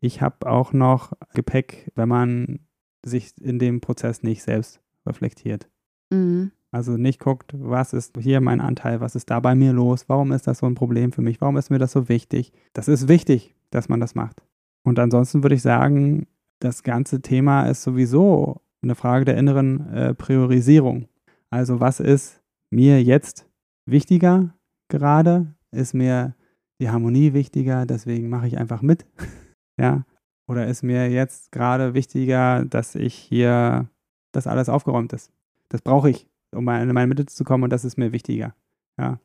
Ich 0.00 0.22
habe 0.22 0.50
auch 0.50 0.72
noch 0.72 1.12
Gepäck, 1.34 1.92
wenn 1.94 2.08
man 2.08 2.58
sich 3.04 3.32
in 3.40 3.60
dem 3.60 3.80
Prozess 3.80 4.24
nicht 4.24 4.42
selbst 4.42 4.80
reflektiert. 5.06 5.68
Mhm. 6.10 6.50
Also 6.72 6.96
nicht 6.96 7.20
guckt, 7.20 7.54
was 7.56 7.92
ist 7.92 8.18
hier 8.18 8.40
mein 8.40 8.60
Anteil, 8.60 9.00
was 9.00 9.14
ist 9.14 9.30
da 9.30 9.38
bei 9.38 9.54
mir 9.54 9.72
los, 9.72 10.08
warum 10.08 10.32
ist 10.32 10.48
das 10.48 10.58
so 10.58 10.66
ein 10.66 10.74
Problem 10.74 11.12
für 11.12 11.22
mich, 11.22 11.40
warum 11.40 11.56
ist 11.58 11.70
mir 11.70 11.78
das 11.78 11.92
so 11.92 12.08
wichtig. 12.08 12.52
Das 12.72 12.88
ist 12.88 13.06
wichtig, 13.06 13.54
dass 13.70 13.88
man 13.88 14.00
das 14.00 14.16
macht. 14.16 14.42
Und 14.82 14.98
ansonsten 14.98 15.44
würde 15.44 15.54
ich 15.54 15.62
sagen, 15.62 16.26
das 16.62 16.82
ganze 16.82 17.20
Thema 17.22 17.68
ist 17.68 17.82
sowieso 17.82 18.60
eine 18.82 18.94
Frage 18.94 19.24
der 19.24 19.36
inneren 19.36 19.92
äh, 19.92 20.14
Priorisierung. 20.14 21.08
Also 21.50 21.80
was 21.80 22.00
ist 22.00 22.40
mir 22.70 23.02
jetzt 23.02 23.46
wichtiger 23.84 24.54
gerade? 24.88 25.54
Ist 25.72 25.94
mir 25.94 26.34
die 26.80 26.90
Harmonie 26.90 27.32
wichtiger, 27.32 27.86
deswegen 27.86 28.28
mache 28.28 28.46
ich 28.46 28.58
einfach 28.58 28.82
mit? 28.82 29.06
ja. 29.78 30.04
Oder 30.46 30.66
ist 30.66 30.82
mir 30.82 31.10
jetzt 31.10 31.52
gerade 31.52 31.94
wichtiger, 31.94 32.64
dass 32.64 32.94
ich 32.94 33.14
hier, 33.14 33.88
dass 34.32 34.46
alles 34.46 34.68
aufgeräumt 34.68 35.12
ist? 35.12 35.32
Das 35.68 35.82
brauche 35.82 36.10
ich, 36.10 36.28
um 36.52 36.68
in 36.68 36.92
meine 36.92 37.06
Mitte 37.06 37.26
zu 37.26 37.44
kommen 37.44 37.64
und 37.64 37.70
das 37.70 37.84
ist 37.84 37.96
mir 37.96 38.12
wichtiger. 38.12 38.54
Ja. 38.98 39.18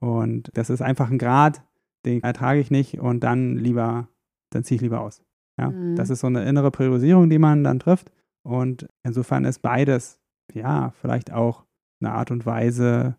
Und 0.00 0.50
das 0.54 0.70
ist 0.70 0.82
einfach 0.82 1.10
ein 1.10 1.18
Grad, 1.18 1.62
den 2.04 2.22
ertrage 2.22 2.60
ich 2.60 2.70
nicht 2.70 3.00
und 3.00 3.20
dann 3.20 3.56
lieber, 3.56 4.08
dann 4.50 4.64
ziehe 4.64 4.76
ich 4.76 4.82
lieber 4.82 5.00
aus. 5.00 5.22
Ja. 5.58 5.70
Mhm. 5.70 5.96
Das 5.96 6.10
ist 6.10 6.20
so 6.20 6.26
eine 6.26 6.44
innere 6.44 6.70
Priorisierung, 6.70 7.28
die 7.28 7.38
man 7.38 7.64
dann 7.64 7.78
trifft. 7.78 8.10
Und 8.42 8.86
insofern 9.02 9.44
ist 9.44 9.60
beides, 9.60 10.18
ja, 10.54 10.92
vielleicht 11.00 11.32
auch 11.32 11.64
eine 12.00 12.12
Art 12.12 12.30
und 12.30 12.46
Weise, 12.46 13.16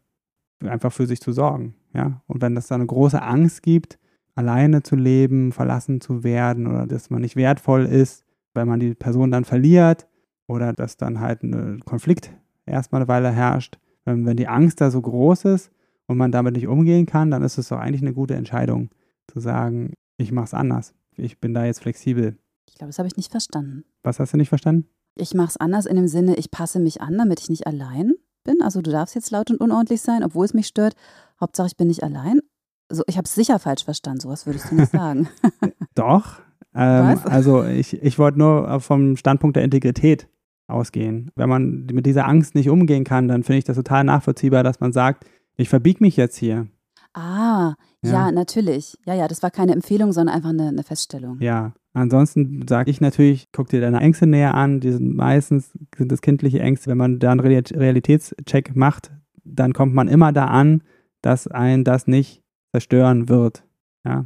einfach 0.64 0.92
für 0.92 1.06
sich 1.06 1.22
zu 1.22 1.32
sorgen. 1.32 1.76
Ja. 1.94 2.22
Und 2.28 2.42
wenn 2.42 2.58
es 2.58 2.68
da 2.68 2.76
eine 2.76 2.86
große 2.86 3.22
Angst 3.22 3.64
gibt, 3.64 4.00
alleine 4.36 4.84
zu 4.84 4.96
leben, 4.96 5.52
verlassen 5.52 6.02
zu 6.02 6.24
werden 6.24 6.68
oder 6.68 6.88
dass 6.88 7.10
man 7.10 7.22
nicht 7.22 7.36
wertvoll 7.36 7.86
ist, 7.86 8.24
weil 8.54 8.66
man 8.66 8.80
die 8.80 8.96
Person 8.96 9.32
dann 9.32 9.46
verliert 9.46 10.08
oder 10.48 10.74
dass 10.74 10.98
dann 10.98 11.20
halt 11.20 11.44
ein 11.44 11.82
Konflikt 11.86 12.34
erstmal 12.66 13.02
eine 13.02 13.08
Weile 13.08 13.32
herrscht. 13.32 13.80
Ähm, 14.06 14.26
wenn 14.26 14.38
die 14.38 14.48
Angst 14.48 14.82
da 14.82 14.92
so 14.92 15.02
groß 15.02 15.46
ist 15.46 15.72
und 16.08 16.18
man 16.18 16.32
damit 16.32 16.56
nicht 16.56 16.68
umgehen 16.68 17.06
kann, 17.06 17.32
dann 17.32 17.44
ist 17.44 17.58
es 17.58 17.70
doch 17.70 17.80
eigentlich 17.80 18.02
eine 18.02 18.14
gute 18.14 18.36
Entscheidung 18.36 18.90
zu 19.28 19.40
sagen, 19.40 19.94
ich 20.18 20.32
mache 20.32 20.46
es 20.46 20.54
anders. 20.54 20.94
Ich 21.20 21.40
bin 21.40 21.54
da 21.54 21.66
jetzt 21.66 21.82
flexibel. 21.82 22.38
Ich 22.68 22.76
glaube, 22.76 22.90
das 22.90 23.00
habe 23.00 23.08
ich 23.08 23.18
nicht 23.18 23.32
verstanden. 23.32 23.84
Was 24.04 24.20
hast 24.20 24.34
du 24.34 24.38
nicht 24.38 24.50
verstanden? 24.50 24.88
Ich 25.16 25.34
mache 25.34 25.50
es 25.50 25.58
anders 25.58 25.86
in 25.86 25.96
dem 25.96 26.08
Sinne, 26.08 26.36
ich 26.36 26.52
passe 26.52 26.80
mich 26.80 27.02
an, 27.02 27.18
damit 27.18 27.40
ich 27.42 27.50
nicht 27.50 27.68
allein 27.68 28.14
bin. 28.44 28.62
Also 28.62 28.82
du 28.82 28.92
darfst 28.92 29.16
jetzt 29.16 29.32
laut 29.32 29.52
und 29.52 29.60
unordentlich 29.60 30.02
sein, 30.02 30.24
obwohl 30.24 30.46
es 30.46 30.54
mich 30.54 30.68
stört. 30.68 30.96
Hauptsache, 31.40 31.68
ich 31.68 31.78
bin 31.78 31.88
nicht 31.88 32.04
allein. 32.04 32.40
So, 32.90 33.04
ich 33.08 33.18
habe 33.18 33.26
es 33.26 33.36
sicher 33.36 33.60
falsch 33.60 33.84
verstanden. 33.84 34.22
Sowas 34.22 34.46
würdest 34.46 34.72
du 34.72 34.76
nicht 34.76 34.92
sagen. 34.92 35.28
Doch. 35.96 36.40
Ähm, 36.74 37.20
also 37.26 37.64
ich, 37.64 38.02
ich 38.02 38.18
wollte 38.20 38.40
nur 38.40 38.80
vom 38.80 39.18
Standpunkt 39.18 39.56
der 39.56 39.64
Integrität 39.64 40.28
ausgehen. 40.68 41.32
Wenn 41.36 41.50
man 41.50 41.86
mit 41.92 42.06
dieser 42.06 42.28
Angst 42.28 42.56
nicht 42.56 42.70
umgehen 42.70 43.04
kann, 43.04 43.28
dann 43.28 43.44
finde 43.44 43.60
ich 43.60 43.64
das 43.66 43.76
total 43.76 44.04
nachvollziehbar, 44.04 44.64
dass 44.64 44.80
man 44.80 44.94
sagt, 44.94 45.26
ich 45.56 45.70
verbiege 45.70 46.04
mich 46.04 46.16
jetzt 46.16 46.38
hier. 46.38 46.68
Ah, 47.14 47.74
ja. 48.04 48.12
ja. 48.12 48.32
natürlich. 48.32 48.98
Ja, 49.06 49.14
ja, 49.14 49.28
das 49.28 49.44
war 49.44 49.52
keine 49.52 49.74
Empfehlung, 49.74 50.12
sondern 50.12 50.36
einfach 50.36 50.50
eine, 50.50 50.70
eine 50.70 50.84
Feststellung. 50.84 51.38
Ja, 51.42 51.74
ansonsten 51.94 52.66
sage 52.68 52.92
ich 52.92 53.02
natürlich, 53.02 53.52
guck 53.52 53.70
dir 53.70 53.82
deine 53.82 54.00
Ängste 54.00 54.28
näher 54.28 54.56
an. 54.56 54.80
Die 54.80 54.92
sind 54.92 55.16
meistens 55.16 55.72
sind 55.98 56.12
das 56.12 56.22
kindliche 56.22 56.60
Ängste. 56.60 56.90
Wenn 56.90 56.98
man 56.98 57.20
da 57.20 57.32
einen 57.32 57.40
Realitätscheck 57.42 58.76
macht, 58.76 59.12
dann 59.44 59.74
kommt 59.74 59.94
man 59.94 60.08
immer 60.08 60.32
da 60.32 60.46
an, 60.46 60.84
dass 61.22 61.48
ein 61.48 61.84
das 61.84 62.08
nicht 62.08 62.44
zerstören 62.72 63.30
wird. 63.30 63.64
Ja? 64.06 64.26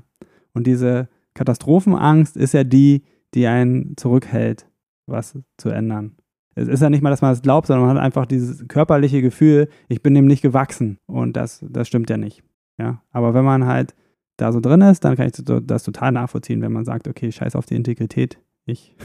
Und 0.54 0.68
diese 0.68 1.08
Katastrophenangst 1.34 2.38
ist 2.38 2.54
ja 2.54 2.64
die, 2.64 3.04
die 3.34 3.48
einen 3.48 3.98
zurückhält, 3.98 4.68
was 5.08 5.38
zu 5.58 5.70
ändern. 5.70 6.16
Es 6.56 6.68
ist 6.68 6.82
ja 6.82 6.90
nicht 6.92 7.02
mal, 7.02 7.10
dass 7.10 7.24
man 7.24 7.34
es 7.34 7.42
glaubt, 7.42 7.66
sondern 7.66 7.88
man 7.88 7.98
hat 7.98 8.04
einfach 8.04 8.28
dieses 8.28 8.68
körperliche 8.68 9.24
Gefühl, 9.24 9.70
ich 9.88 10.04
bin 10.04 10.14
dem 10.14 10.26
nicht 10.26 10.44
gewachsen. 10.44 11.00
Und 11.08 11.36
das, 11.36 11.66
das 11.68 11.88
stimmt 11.88 12.12
ja 12.12 12.18
nicht. 12.18 12.44
Ja? 12.78 13.02
Aber 13.12 13.34
wenn 13.34 13.46
man 13.46 13.66
halt 13.66 13.96
da 14.38 14.52
so 14.52 14.60
drin 14.60 14.82
ist, 14.82 15.04
dann 15.04 15.16
kann 15.16 15.28
ich 15.28 15.34
das 15.44 15.84
total 15.84 16.12
nachvollziehen, 16.12 16.62
wenn 16.62 16.72
man 16.72 16.86
sagt, 16.86 17.08
okay, 17.08 17.32
scheiß 17.32 17.56
auf 17.56 17.66
die 17.66 17.76
Integrität. 17.76 18.40
Ich 18.66 18.96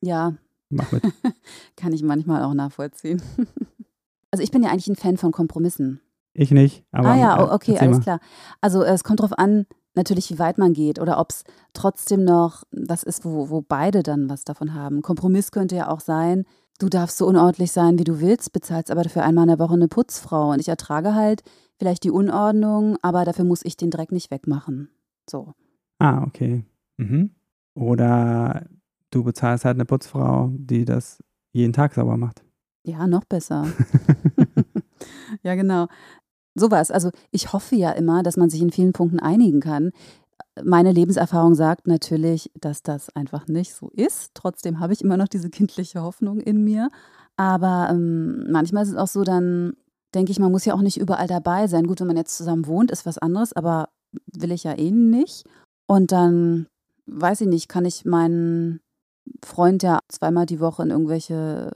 ja. 0.00 0.34
mach 0.70 0.90
mit. 0.92 1.02
kann 1.76 1.92
ich 1.92 2.02
manchmal 2.02 2.42
auch 2.42 2.54
nachvollziehen. 2.54 3.22
also 4.30 4.42
ich 4.42 4.50
bin 4.50 4.62
ja 4.62 4.70
eigentlich 4.70 4.88
ein 4.88 4.96
Fan 4.96 5.16
von 5.16 5.32
Kompromissen. 5.32 6.00
Ich 6.34 6.50
nicht. 6.50 6.84
Aber, 6.90 7.10
ah 7.10 7.16
ja, 7.16 7.52
okay, 7.52 7.78
alles 7.78 7.98
mal. 7.98 8.02
klar. 8.02 8.20
Also 8.60 8.82
es 8.82 9.04
kommt 9.04 9.20
darauf 9.20 9.38
an, 9.38 9.66
natürlich, 9.94 10.30
wie 10.30 10.38
weit 10.38 10.58
man 10.58 10.72
geht 10.72 10.98
oder 10.98 11.18
ob 11.18 11.30
es 11.30 11.44
trotzdem 11.74 12.24
noch 12.24 12.64
was 12.70 13.02
ist, 13.02 13.24
wo, 13.24 13.50
wo 13.50 13.60
beide 13.60 14.02
dann 14.02 14.30
was 14.30 14.44
davon 14.44 14.74
haben. 14.74 15.02
Kompromiss 15.02 15.52
könnte 15.52 15.76
ja 15.76 15.88
auch 15.88 16.00
sein, 16.00 16.44
du 16.78 16.88
darfst 16.88 17.18
so 17.18 17.26
unordentlich 17.26 17.72
sein, 17.72 17.98
wie 17.98 18.04
du 18.04 18.20
willst, 18.20 18.52
bezahlst 18.52 18.90
aber 18.90 19.02
dafür 19.02 19.24
einmal 19.24 19.44
in 19.44 19.48
der 19.48 19.58
Woche 19.58 19.74
eine 19.74 19.88
Putzfrau 19.88 20.50
und 20.50 20.60
ich 20.60 20.68
ertrage 20.68 21.14
halt 21.14 21.42
vielleicht 21.78 22.04
die 22.04 22.10
Unordnung, 22.10 22.96
aber 23.02 23.24
dafür 23.24 23.44
muss 23.44 23.64
ich 23.64 23.76
den 23.76 23.90
Dreck 23.90 24.12
nicht 24.12 24.30
wegmachen. 24.30 24.88
So. 25.28 25.54
Ah, 25.98 26.22
okay. 26.24 26.64
Mhm. 26.96 27.30
Oder 27.74 28.66
du 29.10 29.24
bezahlst 29.24 29.64
halt 29.64 29.76
eine 29.76 29.84
Putzfrau, 29.84 30.50
die 30.54 30.84
das 30.84 31.22
jeden 31.52 31.72
Tag 31.72 31.94
sauber 31.94 32.16
macht. 32.16 32.44
Ja, 32.84 33.06
noch 33.06 33.24
besser. 33.24 33.66
ja, 35.42 35.54
genau. 35.54 35.88
Sowas. 36.54 36.90
Also 36.90 37.10
ich 37.30 37.52
hoffe 37.52 37.76
ja 37.76 37.90
immer, 37.92 38.22
dass 38.22 38.36
man 38.36 38.50
sich 38.50 38.60
in 38.60 38.70
vielen 38.70 38.92
Punkten 38.92 39.20
einigen 39.20 39.60
kann. 39.60 39.92
Meine 40.62 40.92
Lebenserfahrung 40.92 41.54
sagt 41.54 41.86
natürlich, 41.86 42.50
dass 42.60 42.82
das 42.82 43.08
einfach 43.16 43.46
nicht 43.48 43.74
so 43.74 43.90
ist. 43.90 44.32
Trotzdem 44.34 44.80
habe 44.80 44.92
ich 44.92 45.02
immer 45.02 45.16
noch 45.16 45.28
diese 45.28 45.48
kindliche 45.48 46.02
Hoffnung 46.02 46.40
in 46.40 46.62
mir. 46.62 46.90
Aber 47.36 47.88
ähm, 47.90 48.50
manchmal 48.50 48.82
ist 48.82 48.90
es 48.90 48.96
auch 48.96 49.08
so, 49.08 49.24
dann 49.24 49.74
denke 50.14 50.30
ich, 50.30 50.38
man 50.38 50.52
muss 50.52 50.66
ja 50.66 50.74
auch 50.74 50.82
nicht 50.82 50.98
überall 50.98 51.26
dabei 51.26 51.66
sein. 51.66 51.86
Gut, 51.86 52.00
wenn 52.00 52.06
man 52.06 52.18
jetzt 52.18 52.36
zusammen 52.36 52.66
wohnt, 52.66 52.90
ist 52.90 53.06
was 53.06 53.18
anderes, 53.18 53.54
aber 53.54 53.88
will 54.32 54.52
ich 54.52 54.64
ja 54.64 54.76
eh 54.76 54.90
nicht. 54.90 55.44
Und 55.86 56.12
dann, 56.12 56.66
weiß 57.06 57.40
ich 57.42 57.48
nicht, 57.48 57.68
kann 57.68 57.86
ich 57.86 58.04
meinen 58.04 58.80
Freund 59.44 59.82
ja 59.82 60.00
zweimal 60.08 60.44
die 60.44 60.60
Woche 60.60 60.82
in 60.82 60.90
irgendwelche 60.90 61.72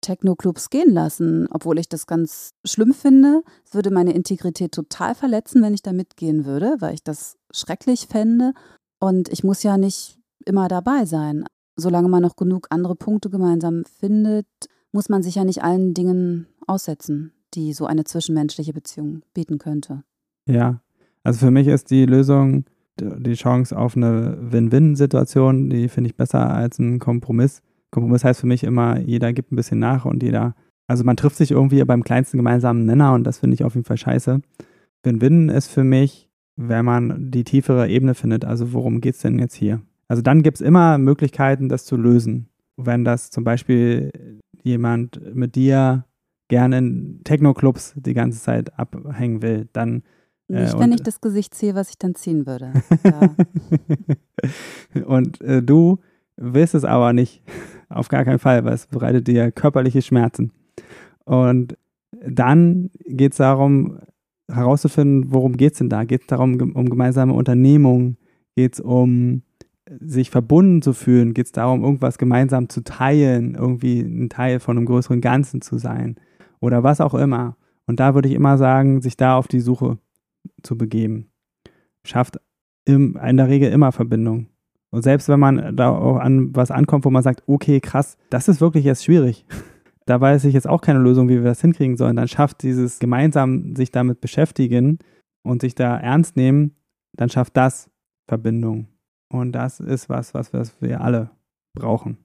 Techno-Clubs 0.00 0.70
gehen 0.70 0.92
lassen, 0.92 1.46
obwohl 1.50 1.78
ich 1.78 1.88
das 1.88 2.06
ganz 2.06 2.54
schlimm 2.64 2.92
finde. 2.92 3.42
Es 3.64 3.74
würde 3.74 3.90
meine 3.90 4.12
Integrität 4.14 4.72
total 4.72 5.14
verletzen, 5.14 5.62
wenn 5.62 5.74
ich 5.74 5.82
da 5.82 5.92
mitgehen 5.92 6.44
würde, 6.44 6.76
weil 6.80 6.94
ich 6.94 7.02
das 7.02 7.36
schrecklich 7.50 8.06
fände. 8.08 8.52
Und 9.00 9.28
ich 9.28 9.44
muss 9.44 9.62
ja 9.62 9.76
nicht 9.76 10.18
immer 10.44 10.68
dabei 10.68 11.04
sein. 11.04 11.44
Solange 11.76 12.08
man 12.08 12.22
noch 12.22 12.36
genug 12.36 12.66
andere 12.70 12.96
Punkte 12.96 13.30
gemeinsam 13.30 13.84
findet, 14.00 14.46
muss 14.92 15.08
man 15.08 15.22
sich 15.22 15.36
ja 15.36 15.44
nicht 15.44 15.62
allen 15.62 15.94
Dingen 15.94 16.46
aussetzen, 16.66 17.32
die 17.54 17.72
so 17.72 17.86
eine 17.86 18.04
zwischenmenschliche 18.04 18.72
Beziehung 18.72 19.22
bieten 19.34 19.58
könnte. 19.58 20.02
Ja, 20.46 20.80
also 21.22 21.40
für 21.40 21.50
mich 21.50 21.66
ist 21.66 21.90
die 21.90 22.06
Lösung 22.06 22.64
die 23.00 23.34
Chance 23.34 23.76
auf 23.78 23.96
eine 23.96 24.36
Win-Win-Situation, 24.40 25.70
die 25.70 25.88
finde 25.88 26.10
ich 26.10 26.16
besser 26.16 26.50
als 26.50 26.78
ein 26.78 26.98
Kompromiss. 26.98 27.62
Kompromiss 27.90 28.24
heißt 28.24 28.40
für 28.40 28.46
mich 28.46 28.64
immer, 28.64 28.98
jeder 29.00 29.32
gibt 29.32 29.52
ein 29.52 29.56
bisschen 29.56 29.78
nach 29.78 30.04
und 30.04 30.22
jeder, 30.22 30.54
also 30.86 31.04
man 31.04 31.16
trifft 31.16 31.36
sich 31.36 31.50
irgendwie 31.50 31.82
beim 31.84 32.04
kleinsten 32.04 32.36
gemeinsamen 32.36 32.84
Nenner 32.84 33.14
und 33.14 33.24
das 33.24 33.38
finde 33.38 33.54
ich 33.54 33.64
auf 33.64 33.74
jeden 33.74 33.86
Fall 33.86 33.96
scheiße. 33.96 34.40
Win-Win 35.02 35.48
ist 35.48 35.68
für 35.68 35.84
mich, 35.84 36.28
wenn 36.56 36.84
man 36.84 37.30
die 37.30 37.44
tiefere 37.44 37.88
Ebene 37.88 38.14
findet, 38.14 38.44
also 38.44 38.72
worum 38.72 39.00
geht 39.00 39.14
es 39.14 39.20
denn 39.20 39.38
jetzt 39.38 39.54
hier? 39.54 39.80
Also 40.08 40.22
dann 40.22 40.42
gibt 40.42 40.56
es 40.56 40.60
immer 40.60 40.98
Möglichkeiten, 40.98 41.68
das 41.68 41.84
zu 41.84 41.96
lösen. 41.96 42.48
Wenn 42.76 43.04
das 43.04 43.30
zum 43.30 43.44
Beispiel 43.44 44.10
jemand 44.62 45.34
mit 45.34 45.54
dir 45.54 46.04
gerne 46.48 46.78
in 46.78 47.20
Techno-Clubs 47.24 47.94
die 47.96 48.14
ganze 48.14 48.40
Zeit 48.40 48.78
abhängen 48.78 49.42
will, 49.42 49.68
dann 49.72 50.02
äh, 50.48 50.62
nicht, 50.62 50.78
wenn 50.78 50.92
ich 50.92 51.02
das 51.02 51.20
Gesicht 51.20 51.54
sehe, 51.54 51.74
was 51.74 51.90
ich 51.90 51.98
dann 51.98 52.14
ziehen 52.14 52.46
würde. 52.46 52.72
und 55.06 55.40
äh, 55.42 55.62
du 55.62 55.98
willst 56.36 56.74
es 56.74 56.84
aber 56.84 57.12
nicht. 57.12 57.42
Auf 57.88 58.08
gar 58.08 58.24
keinen 58.24 58.38
Fall, 58.38 58.64
weil 58.64 58.74
es 58.74 58.86
bereitet 58.86 59.28
dir 59.28 59.50
körperliche 59.50 60.02
Schmerzen. 60.02 60.52
Und 61.24 61.76
dann 62.10 62.90
geht 63.06 63.32
es 63.32 63.38
darum, 63.38 63.98
herauszufinden, 64.50 65.32
worum 65.32 65.56
geht 65.56 65.72
es 65.72 65.78
denn 65.78 65.88
da? 65.88 66.04
Geht 66.04 66.22
es 66.22 66.26
darum, 66.26 66.58
um 66.74 66.88
gemeinsame 66.88 67.32
Unternehmungen? 67.32 68.16
Geht 68.56 68.74
es 68.74 68.80
um 68.80 69.42
sich 70.00 70.30
verbunden 70.30 70.82
zu 70.82 70.92
fühlen? 70.92 71.34
Geht 71.34 71.46
es 71.46 71.52
darum, 71.52 71.82
irgendwas 71.82 72.18
gemeinsam 72.18 72.68
zu 72.68 72.82
teilen, 72.82 73.54
irgendwie 73.54 74.00
ein 74.00 74.28
Teil 74.28 74.60
von 74.60 74.76
einem 74.76 74.86
größeren 74.86 75.20
Ganzen 75.20 75.60
zu 75.60 75.78
sein? 75.78 76.16
Oder 76.60 76.82
was 76.82 77.00
auch 77.00 77.14
immer. 77.14 77.56
Und 77.86 78.00
da 78.00 78.14
würde 78.14 78.28
ich 78.28 78.34
immer 78.34 78.58
sagen, 78.58 79.00
sich 79.00 79.16
da 79.16 79.36
auf 79.36 79.48
die 79.48 79.60
Suche 79.60 79.98
zu 80.62 80.76
begeben. 80.76 81.30
Schafft 82.04 82.40
in 82.84 83.14
der 83.14 83.48
Regel 83.48 83.70
immer 83.70 83.92
Verbindung. 83.92 84.46
Und 84.90 85.02
selbst 85.02 85.28
wenn 85.28 85.40
man 85.40 85.76
da 85.76 85.90
auch 85.90 86.16
an 86.16 86.54
was 86.54 86.70
ankommt, 86.70 87.04
wo 87.04 87.10
man 87.10 87.22
sagt, 87.22 87.42
okay, 87.46 87.80
krass, 87.80 88.16
das 88.30 88.48
ist 88.48 88.60
wirklich 88.60 88.84
jetzt 88.84 89.04
schwierig. 89.04 89.44
Da 90.06 90.18
weiß 90.22 90.44
ich 90.44 90.54
jetzt 90.54 90.66
auch 90.66 90.80
keine 90.80 91.00
Lösung, 91.00 91.28
wie 91.28 91.34
wir 91.34 91.44
das 91.44 91.60
hinkriegen 91.60 91.98
sollen. 91.98 92.16
Dann 92.16 92.28
schafft 92.28 92.62
dieses 92.62 92.98
gemeinsam 92.98 93.76
sich 93.76 93.90
damit 93.90 94.22
beschäftigen 94.22 95.00
und 95.42 95.60
sich 95.60 95.74
da 95.74 95.98
ernst 95.98 96.34
nehmen, 96.34 96.74
dann 97.12 97.28
schafft 97.28 97.58
das 97.58 97.90
Verbindung. 98.26 98.88
Und 99.30 99.52
das 99.52 99.80
ist 99.80 100.08
was, 100.08 100.32
was 100.32 100.80
wir 100.80 101.02
alle 101.02 101.30
brauchen. 101.74 102.16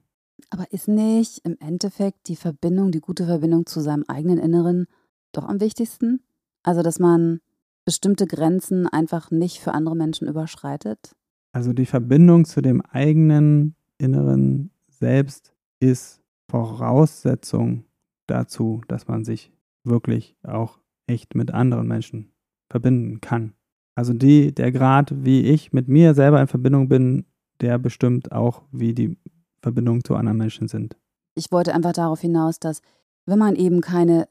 Aber 0.48 0.64
ist 0.72 0.88
nicht 0.88 1.44
im 1.44 1.56
Endeffekt 1.60 2.28
die 2.28 2.36
Verbindung, 2.36 2.90
die 2.90 3.00
gute 3.00 3.26
Verbindung 3.26 3.66
zu 3.66 3.80
seinem 3.80 4.04
eigenen 4.08 4.38
Inneren 4.38 4.86
doch 5.32 5.44
am 5.44 5.60
wichtigsten. 5.60 6.22
Also, 6.62 6.82
dass 6.82 6.98
man 6.98 7.40
bestimmte 7.84 8.26
Grenzen 8.26 8.86
einfach 8.86 9.30
nicht 9.30 9.60
für 9.60 9.72
andere 9.72 9.94
Menschen 9.96 10.26
überschreitet. 10.26 11.14
Also 11.54 11.72
die 11.72 11.86
Verbindung 11.86 12.44
zu 12.46 12.62
dem 12.62 12.80
eigenen 12.80 13.76
inneren 13.96 14.72
Selbst 14.88 15.54
ist 15.78 16.20
Voraussetzung 16.50 17.84
dazu, 18.26 18.80
dass 18.88 19.06
man 19.06 19.24
sich 19.24 19.52
wirklich 19.84 20.36
auch 20.42 20.80
echt 21.06 21.36
mit 21.36 21.52
anderen 21.52 21.86
Menschen 21.86 22.32
verbinden 22.68 23.20
kann. 23.20 23.54
Also 23.94 24.12
die, 24.12 24.52
der 24.52 24.72
Grad, 24.72 25.24
wie 25.24 25.42
ich 25.42 25.72
mit 25.72 25.86
mir 25.86 26.14
selber 26.14 26.40
in 26.40 26.48
Verbindung 26.48 26.88
bin, 26.88 27.24
der 27.60 27.78
bestimmt 27.78 28.32
auch, 28.32 28.62
wie 28.72 28.92
die 28.92 29.16
Verbindungen 29.62 30.02
zu 30.02 30.16
anderen 30.16 30.38
Menschen 30.38 30.66
sind. 30.66 30.96
Ich 31.36 31.52
wollte 31.52 31.72
einfach 31.72 31.92
darauf 31.92 32.20
hinaus, 32.20 32.58
dass 32.58 32.82
wenn 33.26 33.38
man 33.38 33.54
eben 33.54 33.80
keine 33.80 34.26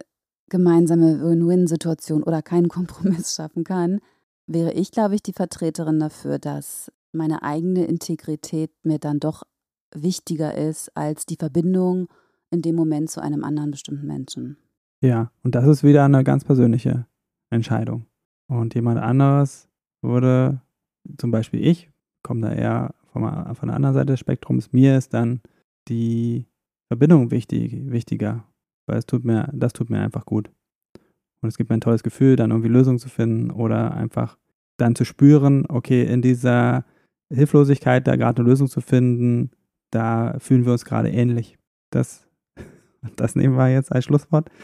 gemeinsame 0.50 1.24
Win-Win-Situation 1.24 2.22
oder 2.22 2.42
keinen 2.42 2.68
Kompromiss 2.68 3.36
schaffen 3.36 3.64
kann, 3.64 4.02
wäre 4.46 4.74
ich, 4.74 4.92
glaube 4.92 5.16
ich, 5.16 5.24
die 5.24 5.32
Vertreterin 5.32 6.02
dafür, 6.02 6.38
dass 6.38 6.92
meine 7.14 7.44
eigene 7.44 7.86
Integrität 7.86 8.72
mir 8.84 9.00
dann 9.00 9.20
doch 9.20 9.44
wichtiger 9.96 10.56
ist 10.56 10.96
als 10.96 11.26
die 11.26 11.36
Verbindung 11.36 12.08
in 12.50 12.62
dem 12.62 12.76
Moment 12.76 13.10
zu 13.10 13.22
einem 13.22 13.44
anderen 13.44 13.72
bestimmten 13.72 14.08
Menschen. 14.08 14.58
Ja, 15.02 15.32
und 15.44 15.56
das 15.56 15.68
ist 15.68 15.84
wieder 15.84 16.06
eine 16.06 16.24
ganz 16.24 16.44
persönliche 16.44 17.06
Entscheidung. 17.50 18.06
Und 18.48 18.76
jemand 18.76 19.00
anderes 19.00 19.70
würde, 20.02 20.62
zum 21.18 21.32
Beispiel 21.32 21.66
ich, 21.66 21.90
komme 22.24 22.42
da 22.42 22.54
eher 22.54 22.96
von, 23.12 23.22
der 23.24 23.76
anderen 23.76 23.94
Seite 23.94 24.14
des 24.14 24.20
Spektrums, 24.20 24.74
mir 24.74 24.98
ist 24.98 25.14
dann 25.14 25.42
die 25.88 26.48
Verbindung 26.88 27.32
wichtig, 27.32 27.92
wichtiger, 27.92 28.46
weil 28.88 28.98
es 28.98 29.06
tut 29.06 29.24
mir, 29.24 29.50
das 29.54 29.74
tut 29.74 29.90
mir 29.90 30.00
einfach 30.00 30.26
gut. 30.26 30.50
Und 31.42 31.50
es 31.50 31.58
gibt 31.58 31.70
mir 31.70 31.76
ein 31.76 31.82
tolles 31.82 32.04
Gefühl, 32.04 32.36
dann 32.36 32.52
irgendwie 32.52 32.70
Lösungen 32.70 33.00
zu 33.00 33.10
finden 33.10 33.52
oder 33.52 33.94
einfach 33.94 34.38
dann 34.78 34.96
zu 34.96 35.06
spüren, 35.06 35.66
okay, 35.68 36.04
in 36.04 36.22
dieser 36.22 36.86
Hilflosigkeit 37.34 38.08
da 38.08 38.16
gerade 38.16 38.42
eine 38.42 38.50
Lösung 38.50 38.68
zu 38.68 38.82
finden, 38.82 39.52
da 39.92 40.36
fühlen 40.40 40.66
wir 40.66 40.72
uns 40.72 40.86
gerade 40.86 41.10
ähnlich. 41.10 41.58
Das, 41.90 42.28
das 43.16 43.36
nehmen 43.36 43.58
wir 43.58 43.70
jetzt 43.70 43.92
als 43.92 44.06
Schlusswort. 44.06 44.50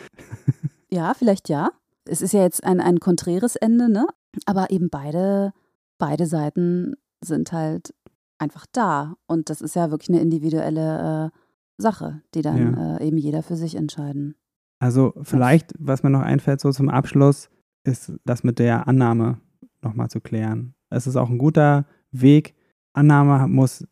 Ja, 0.92 1.14
vielleicht 1.14 1.50
ja. 1.50 1.70
Es 2.06 2.24
ist 2.24 2.34
ja 2.34 2.42
jetzt 2.42 2.64
ein, 2.64 2.80
ein 2.80 3.00
konträres 3.00 3.56
Ende, 3.56 3.92
ne? 3.92 4.08
Aber 4.48 4.72
eben 4.72 4.90
beide, 4.90 5.54
beide 6.00 6.26
Seiten 6.26 6.96
sind 7.24 7.52
halt 7.52 7.94
einfach 8.40 8.66
da. 8.72 9.16
Und 9.28 9.52
das 9.52 9.62
ist 9.62 9.76
ja 9.76 9.92
wirklich 9.92 10.10
eine 10.10 10.22
individuelle 10.22 11.32
äh, 11.32 11.38
Sache, 11.80 12.24
die 12.34 12.42
dann 12.42 12.74
ja. 12.74 12.98
äh, 12.98 13.08
eben 13.08 13.18
jeder 13.18 13.44
für 13.44 13.56
sich 13.56 13.76
entscheiden. 13.76 14.36
Also 14.80 15.14
vielleicht, 15.22 15.74
was 15.78 16.04
mir 16.04 16.10
noch 16.10 16.22
einfällt, 16.22 16.62
so 16.62 16.72
zum 16.72 16.90
Abschluss, 16.90 17.50
ist 17.84 18.14
das 18.26 18.44
mit 18.44 18.60
der 18.60 18.88
Annahme 18.88 19.40
nochmal 19.82 20.10
zu 20.10 20.22
klären. 20.22 20.74
Es 20.90 21.06
ist 21.06 21.18
auch 21.18 21.30
ein 21.30 21.38
guter 21.38 21.86
Weg. 22.12 22.56
Annahme 22.93 23.48
muss 23.48 23.88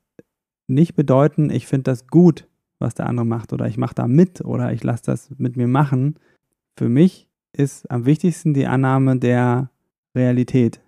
nicht 0.67 0.95
bedeuten, 0.95 1.49
ich 1.49 1.67
finde 1.67 1.83
das 1.83 2.07
gut, 2.07 2.47
was 2.79 2.93
der 2.93 3.07
andere 3.07 3.25
macht 3.25 3.53
oder 3.53 3.67
ich 3.67 3.77
mache 3.77 3.95
da 3.95 4.07
mit 4.07 4.43
oder 4.43 4.73
ich 4.73 4.83
lasse 4.83 5.03
das 5.05 5.29
mit 5.37 5.55
mir 5.55 5.67
machen. 5.67 6.15
Für 6.77 6.89
mich 6.89 7.29
ist 7.53 7.89
am 7.89 8.05
wichtigsten 8.05 8.53
die 8.53 8.67
Annahme 8.67 9.17
der 9.17 9.71
Realität. 10.15 10.81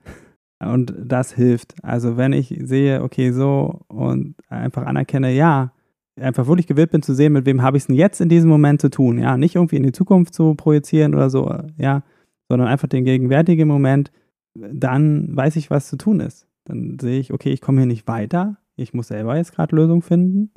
Und 0.60 0.94
das 0.98 1.34
hilft. 1.34 1.76
Also 1.84 2.18
wenn 2.18 2.34
ich 2.34 2.54
sehe, 2.64 3.02
okay, 3.02 3.32
so 3.32 3.82
und 3.88 4.36
einfach 4.50 4.86
anerkenne, 4.86 5.34
ja, 5.34 5.72
einfach 6.20 6.48
wirklich 6.48 6.68
gewillt 6.68 6.92
bin 6.92 7.02
zu 7.02 7.14
sehen, 7.14 7.34
mit 7.34 7.46
wem 7.46 7.62
habe 7.62 7.78
ich 7.78 7.84
es 7.84 7.88
denn 7.88 7.96
jetzt 7.96 8.20
in 8.20 8.28
diesem 8.28 8.50
Moment 8.50 8.82
zu 8.82 8.90
tun. 8.90 9.18
Ja, 9.20 9.38
nicht 9.38 9.56
irgendwie 9.56 9.78
in 9.78 9.84
die 9.84 9.94
Zukunft 9.94 10.34
zu 10.34 10.56
projizieren 10.56 11.16
oder 11.16 11.30
so, 11.30 11.54
ja, 11.78 12.04
sondern 12.50 12.68
einfach 12.68 12.90
den 12.90 13.06
gegenwärtigen 13.06 13.68
Moment, 13.68 14.12
dann 14.54 15.36
weiß 15.36 15.56
ich, 15.56 15.70
was 15.70 15.88
zu 15.88 15.98
tun 15.98 16.20
ist. 16.20 16.46
Dann 16.70 16.98
sehe 17.00 17.20
ich, 17.20 17.34
okay, 17.34 17.50
ich 17.50 17.62
komme 17.62 17.80
hier 17.80 17.88
nicht 17.88 18.08
weiter, 18.08 18.58
ich 18.76 18.94
muss 18.94 19.08
selber 19.08 19.36
jetzt 19.36 19.54
gerade 19.54 19.76
Lösungen 19.76 20.04
finden. 20.04 20.52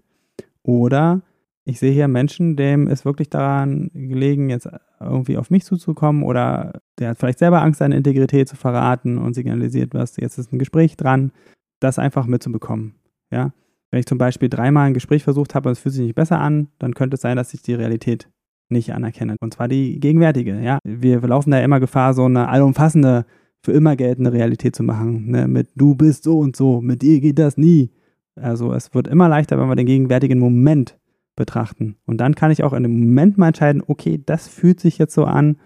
Oder 0.62 1.22
ich 1.64 1.78
sehe 1.78 1.92
hier 1.92 2.06
Menschen, 2.06 2.56
dem 2.56 2.87
ist 2.87 3.04
wirklich 3.04 3.30
daran 3.30 3.90
gelegen, 3.94 4.50
jetzt 4.50 4.68
irgendwie 5.00 5.38
auf 5.38 5.50
mich 5.50 5.64
zuzukommen 5.64 6.22
oder 6.22 6.80
der 6.98 7.10
hat 7.10 7.18
vielleicht 7.18 7.38
selber 7.38 7.62
Angst, 7.62 7.78
seine 7.78 7.96
Integrität 7.96 8.48
zu 8.48 8.56
verraten 8.56 9.18
und 9.18 9.34
signalisiert 9.34 9.94
was, 9.94 10.16
jetzt 10.16 10.38
ist 10.38 10.52
ein 10.52 10.58
Gespräch 10.58 10.96
dran, 10.96 11.32
das 11.80 11.98
einfach 11.98 12.26
mitzubekommen. 12.26 12.94
Ja? 13.30 13.52
Wenn 13.90 14.00
ich 14.00 14.06
zum 14.06 14.18
Beispiel 14.18 14.48
dreimal 14.48 14.87
ein 14.87 14.94
Gespräch 14.94 15.24
versucht 15.24 15.54
habe 15.54 15.68
und 15.68 15.72
es 15.72 15.78
fühlt 15.78 15.94
sich 15.94 16.04
nicht 16.04 16.14
besser 16.14 16.40
an, 16.40 16.68
dann 16.78 16.94
könnte 16.94 17.14
es 17.14 17.20
sein, 17.20 17.37
dass 17.37 17.54
ich 17.54 17.62
die 17.62 17.74
Realität 17.74 18.28
nicht 18.68 18.92
anerkenne. 18.92 19.37
Und 19.40 19.54
zwar 19.54 19.68
die 19.68 20.00
gegenwärtige. 20.00 20.60
Ja? 20.60 20.78
Wir 20.84 21.20
laufen 21.20 21.50
da 21.50 21.60
immer 21.60 21.80
Gefahr, 21.80 22.14
so 22.14 22.24
eine 22.24 22.48
allumfassende, 22.48 23.26
für 23.62 23.72
immer 23.72 23.96
geltende 23.96 24.33
Realität 24.33 24.75
zu 24.75 24.83
machen. 24.83 25.31
Ne? 25.31 25.46
Mit 25.48 25.68
du 25.77 25.94
bist 25.94 26.25
so 26.25 26.38
und 26.38 26.57
so, 26.57 26.81
mit 26.81 27.03
dir 27.03 27.20
geht 27.20 27.38
das 27.38 27.57
nie. 27.57 27.90
Also 28.35 28.72
es 28.72 28.94
wird 28.94 29.09
immer 29.09 29.29
leichter, 29.29 29.59
wenn 29.59 29.68
wir 29.68 29.77
den 29.77 29.87
gegenwärtigen 29.87 30.38
Moment 30.38 30.98
betrachten. 31.37 31.96
Und 32.07 32.18
dann 32.18 32.35
kann 32.35 32.51
ich 32.51 32.62
auch 32.64 32.72
in 32.72 32.83
dem 32.83 32.98
Moment 32.98 33.38
mal 33.38 33.48
entscheiden, 33.48 33.83
okay, 33.87 34.20
das 34.25 34.48
fühlt 34.48 34.81
sich 34.81 34.98
jetzt 34.98 35.14
so 35.14 35.25
an, 35.25 35.57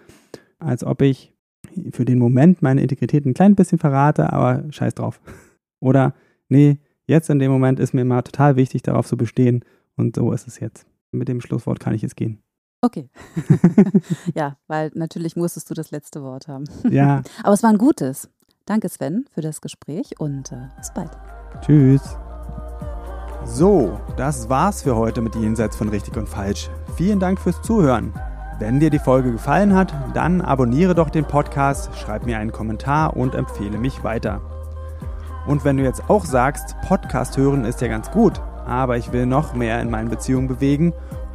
als 0.59 0.83
ob 0.83 1.01
ich 1.01 1.33
für 1.91 2.05
den 2.05 2.19
Moment 2.19 2.61
meine 2.61 2.81
Integrität 2.81 3.25
ein 3.25 3.33
klein 3.33 3.55
bisschen 3.55 3.79
verrate, 3.79 4.31
aber 4.31 4.63
scheiß 4.69 4.95
drauf. 4.95 5.21
Oder, 5.79 6.13
nee, 6.49 6.77
jetzt 7.05 7.29
in 7.29 7.39
dem 7.39 7.51
Moment 7.51 7.79
ist 7.79 7.93
mir 7.93 8.01
immer 8.01 8.23
total 8.23 8.55
wichtig, 8.55 8.83
darauf 8.83 9.07
zu 9.07 9.17
bestehen. 9.17 9.63
Und 9.95 10.15
so 10.15 10.31
ist 10.31 10.47
es 10.47 10.59
jetzt. 10.59 10.87
Mit 11.11 11.27
dem 11.27 11.41
Schlusswort 11.41 11.79
kann 11.79 11.93
ich 11.93 12.01
jetzt 12.01 12.15
gehen. 12.15 12.39
Okay. 12.81 13.09
ja, 14.35 14.57
weil 14.67 14.91
natürlich 14.93 15.35
musstest 15.35 15.69
du 15.69 15.73
das 15.73 15.91
letzte 15.91 16.21
Wort 16.21 16.47
haben. 16.47 16.65
Ja. 16.89 17.23
Aber 17.43 17.53
es 17.53 17.63
war 17.63 17.71
ein 17.71 17.77
gutes. 17.77 18.29
Danke, 18.65 18.89
Sven, 18.89 19.25
für 19.33 19.41
das 19.41 19.61
Gespräch 19.61 20.19
und 20.19 20.51
äh, 20.51 20.67
bis 20.77 20.93
bald. 20.93 21.11
Tschüss. 21.61 22.01
So, 23.45 23.99
das 24.17 24.49
war's 24.49 24.83
für 24.83 24.95
heute 24.95 25.21
mit 25.21 25.35
Jenseits 25.35 25.77
von 25.77 25.89
Richtig 25.89 26.17
und 26.17 26.27
Falsch. 26.27 26.69
Vielen 26.97 27.19
Dank 27.19 27.39
fürs 27.39 27.61
Zuhören. 27.61 28.13
Wenn 28.59 28.79
dir 28.79 28.89
die 28.89 28.99
Folge 28.99 29.31
gefallen 29.31 29.73
hat, 29.73 29.93
dann 30.13 30.41
abonniere 30.41 30.95
doch 30.95 31.09
den 31.09 31.25
Podcast, 31.25 31.95
schreib 31.95 32.25
mir 32.25 32.39
einen 32.39 32.51
Kommentar 32.51 33.15
und 33.15 33.35
empfehle 33.35 33.77
mich 33.77 34.03
weiter. 34.03 34.41
Und 35.47 35.63
wenn 35.63 35.77
du 35.77 35.83
jetzt 35.83 36.09
auch 36.09 36.25
sagst, 36.25 36.75
Podcast 36.81 37.37
hören 37.37 37.63
ist 37.63 37.81
ja 37.81 37.87
ganz 37.87 38.11
gut, 38.11 38.41
aber 38.65 38.97
ich 38.97 39.13
will 39.13 39.25
noch 39.25 39.53
mehr 39.53 39.79
in 39.81 39.89
meinen 39.89 40.09
Beziehungen 40.09 40.47
bewegen, 40.47 40.93